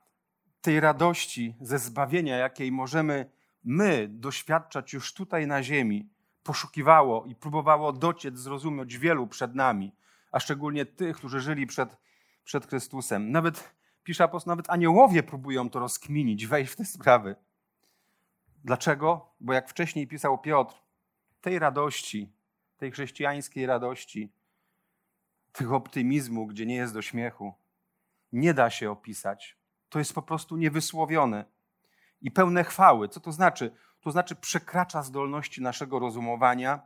tej 0.61 0.81
radości 0.81 1.57
ze 1.61 1.79
zbawienia, 1.79 2.37
jakiej 2.37 2.73
możemy 2.73 3.31
my 3.65 4.09
doświadczać 4.11 4.93
już 4.93 5.15
tutaj 5.15 5.47
na 5.47 5.63
ziemi, 5.63 6.09
poszukiwało 6.43 7.25
i 7.25 7.35
próbowało 7.35 7.93
dociec, 7.93 8.39
zrozumieć 8.39 8.99
wielu 8.99 9.27
przed 9.27 9.55
nami, 9.55 9.95
a 10.33 10.41
szczególnie 10.41 10.87
tych, 10.87 11.17
którzy 11.17 11.41
żyli 11.41 11.67
przed, 11.67 11.97
przed 12.45 12.67
Chrystusem. 12.67 13.31
Nawet, 13.31 13.75
pisze 14.05 14.25
apostoł, 14.25 14.51
nawet 14.51 14.71
aniołowie 14.71 15.23
próbują 15.23 15.71
to 15.71 15.79
rozkminić, 15.79 16.47
wejść 16.47 16.73
w 16.73 16.77
te 16.77 16.85
sprawy. 16.85 17.37
Dlaczego? 18.65 19.31
Bo 19.41 19.53
jak 19.53 19.69
wcześniej 19.69 20.07
pisał 20.07 20.39
Piotr, 20.39 20.75
tej 21.41 21.59
radości, 21.59 22.33
tej 22.77 22.91
chrześcijańskiej 22.91 23.67
radości, 23.67 24.33
tego 25.53 25.77
optymizmu, 25.77 26.47
gdzie 26.47 26.67
nie 26.67 26.75
jest 26.75 26.95
do 26.95 27.03
śmiechu, 27.03 27.55
nie 28.33 28.55
da 28.55 28.71
się 28.71 28.91
opisać. 28.91 29.57
To 29.89 29.99
jest 29.99 30.15
po 30.15 30.23
prostu 30.23 30.57
niewysłowione 30.57 31.45
i 32.21 32.31
pełne 32.31 32.65
chwały. 32.65 33.09
Co 33.09 33.21
to 33.21 33.33
znaczy? 33.33 33.75
To 34.03 34.13
znaczy 34.13 34.37
przekracza 34.37 35.03
zdolności 35.03 35.63
naszego 35.63 35.99
rozumowania. 35.99 36.81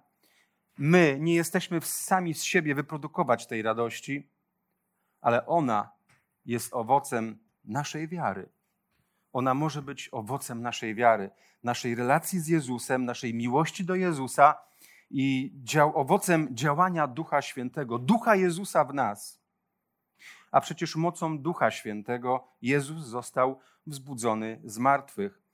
My 0.79 1.16
nie 1.20 1.35
jesteśmy 1.35 1.81
sami 1.81 2.35
z 2.35 2.42
siebie 2.42 2.74
wyprodukować 2.74 3.46
tej 3.46 3.62
radości, 3.62 4.31
ale 5.20 5.46
ona 5.46 5.90
jest 6.44 6.74
owocem 6.74 7.38
naszej 7.64 8.09
wiary. 8.09 8.48
Ona 9.33 9.55
może 9.55 9.83
być 9.83 10.09
owocem 10.12 10.62
naszej 10.62 10.94
wiary, 10.94 11.31
naszej 11.62 11.94
relacji 11.94 12.40
z 12.40 12.48
Jezusem, 12.48 13.05
naszej 13.05 13.35
miłości 13.35 13.85
do 13.85 13.94
Jezusa 13.94 14.55
i 15.11 15.52
dział, 15.55 15.98
owocem 15.98 16.48
działania 16.50 17.07
Ducha 17.07 17.42
Świętego, 17.42 17.98
Ducha 17.98 18.37
Jezusa 18.37 18.85
w 18.85 18.94
nas. 18.94 19.40
A 20.50 20.61
przecież 20.61 20.96
mocą 20.96 21.38
Ducha 21.38 21.70
Świętego 21.70 22.48
Jezus 22.62 23.07
został 23.07 23.59
wzbudzony 23.87 24.61
z 24.64 24.79
martwych. 24.79 25.45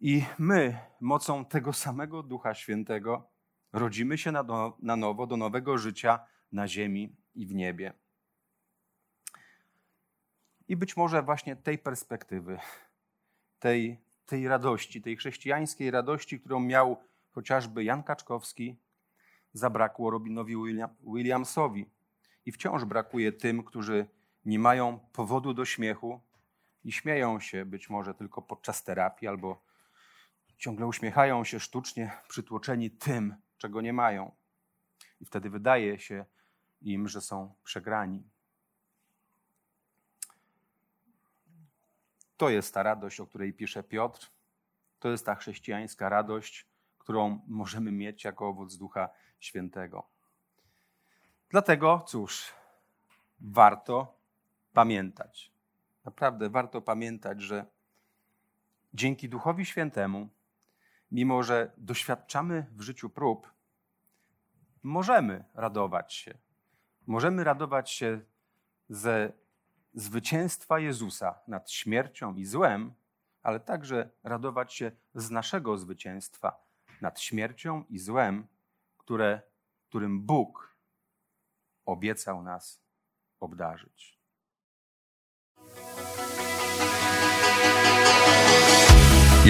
I 0.00 0.24
my, 0.38 0.78
mocą 1.00 1.44
tego 1.44 1.72
samego 1.72 2.22
Ducha 2.22 2.54
Świętego, 2.54 3.30
rodzimy 3.72 4.18
się 4.18 4.32
na, 4.32 4.44
do, 4.44 4.76
na 4.82 4.96
nowo 4.96 5.26
do 5.26 5.36
nowego 5.36 5.78
życia 5.78 6.20
na 6.52 6.68
ziemi 6.68 7.16
i 7.34 7.46
w 7.46 7.54
niebie. 7.54 7.92
I 10.68 10.76
być 10.76 10.96
może 10.96 11.22
właśnie 11.22 11.56
tej 11.56 11.78
perspektywy, 11.78 12.58
tej, 13.58 14.00
tej 14.26 14.48
radości, 14.48 15.02
tej 15.02 15.16
chrześcijańskiej 15.16 15.90
radości, 15.90 16.40
którą 16.40 16.60
miał 16.60 16.96
chociażby 17.30 17.84
Jan 17.84 18.02
Kaczkowski, 18.02 18.76
zabrakło 19.52 20.10
Robinowi 20.10 20.54
Williamsowi. 21.02 21.90
I 22.46 22.52
wciąż 22.52 22.84
brakuje 22.84 23.32
tym, 23.32 23.64
którzy 23.64 24.06
nie 24.44 24.58
mają 24.58 24.98
powodu 25.12 25.54
do 25.54 25.64
śmiechu 25.64 26.20
i 26.84 26.92
śmieją 26.92 27.40
się 27.40 27.64
być 27.64 27.90
może 27.90 28.14
tylko 28.14 28.42
podczas 28.42 28.84
terapii 28.84 29.28
albo 29.28 29.69
ciągle 30.60 30.86
uśmiechają 30.86 31.44
się 31.44 31.60
sztucznie, 31.60 32.10
przytłoczeni 32.28 32.90
tym, 32.90 33.34
czego 33.58 33.80
nie 33.80 33.92
mają. 33.92 34.32
I 35.20 35.24
wtedy 35.24 35.50
wydaje 35.50 35.98
się 35.98 36.24
im, 36.82 37.08
że 37.08 37.20
są 37.20 37.54
przegrani. 37.64 38.22
To 42.36 42.48
jest 42.48 42.74
ta 42.74 42.82
radość, 42.82 43.20
o 43.20 43.26
której 43.26 43.52
pisze 43.52 43.82
Piotr. 43.82 44.30
To 44.98 45.08
jest 45.08 45.26
ta 45.26 45.34
chrześcijańska 45.34 46.08
radość, 46.08 46.66
którą 46.98 47.40
możemy 47.46 47.92
mieć 47.92 48.24
jako 48.24 48.48
owoc 48.48 48.76
Ducha 48.76 49.08
Świętego. 49.38 50.06
Dlatego, 51.50 52.04
cóż, 52.06 52.52
warto 53.40 54.14
pamiętać. 54.72 55.52
Naprawdę 56.04 56.50
warto 56.50 56.82
pamiętać, 56.82 57.42
że 57.42 57.66
dzięki 58.94 59.28
Duchowi 59.28 59.64
Świętemu, 59.66 60.28
mimo 61.12 61.42
że 61.42 61.72
doświadczamy 61.76 62.66
w 62.76 62.80
życiu 62.80 63.10
prób, 63.10 63.52
możemy 64.82 65.44
radować 65.54 66.14
się. 66.14 66.38
Możemy 67.06 67.44
radować 67.44 67.90
się 67.90 68.20
ze 68.88 69.32
zwycięstwa 69.94 70.78
Jezusa 70.78 71.40
nad 71.46 71.70
śmiercią 71.70 72.34
i 72.34 72.44
złem, 72.44 72.94
ale 73.42 73.60
także 73.60 74.10
radować 74.22 74.74
się 74.74 74.92
z 75.14 75.30
naszego 75.30 75.78
zwycięstwa 75.78 76.64
nad 77.00 77.20
śmiercią 77.20 77.84
i 77.88 77.98
złem, 77.98 78.46
które, 78.98 79.42
którym 79.88 80.20
Bóg 80.20 80.76
obiecał 81.86 82.42
nas 82.42 82.82
obdarzyć. 83.40 84.19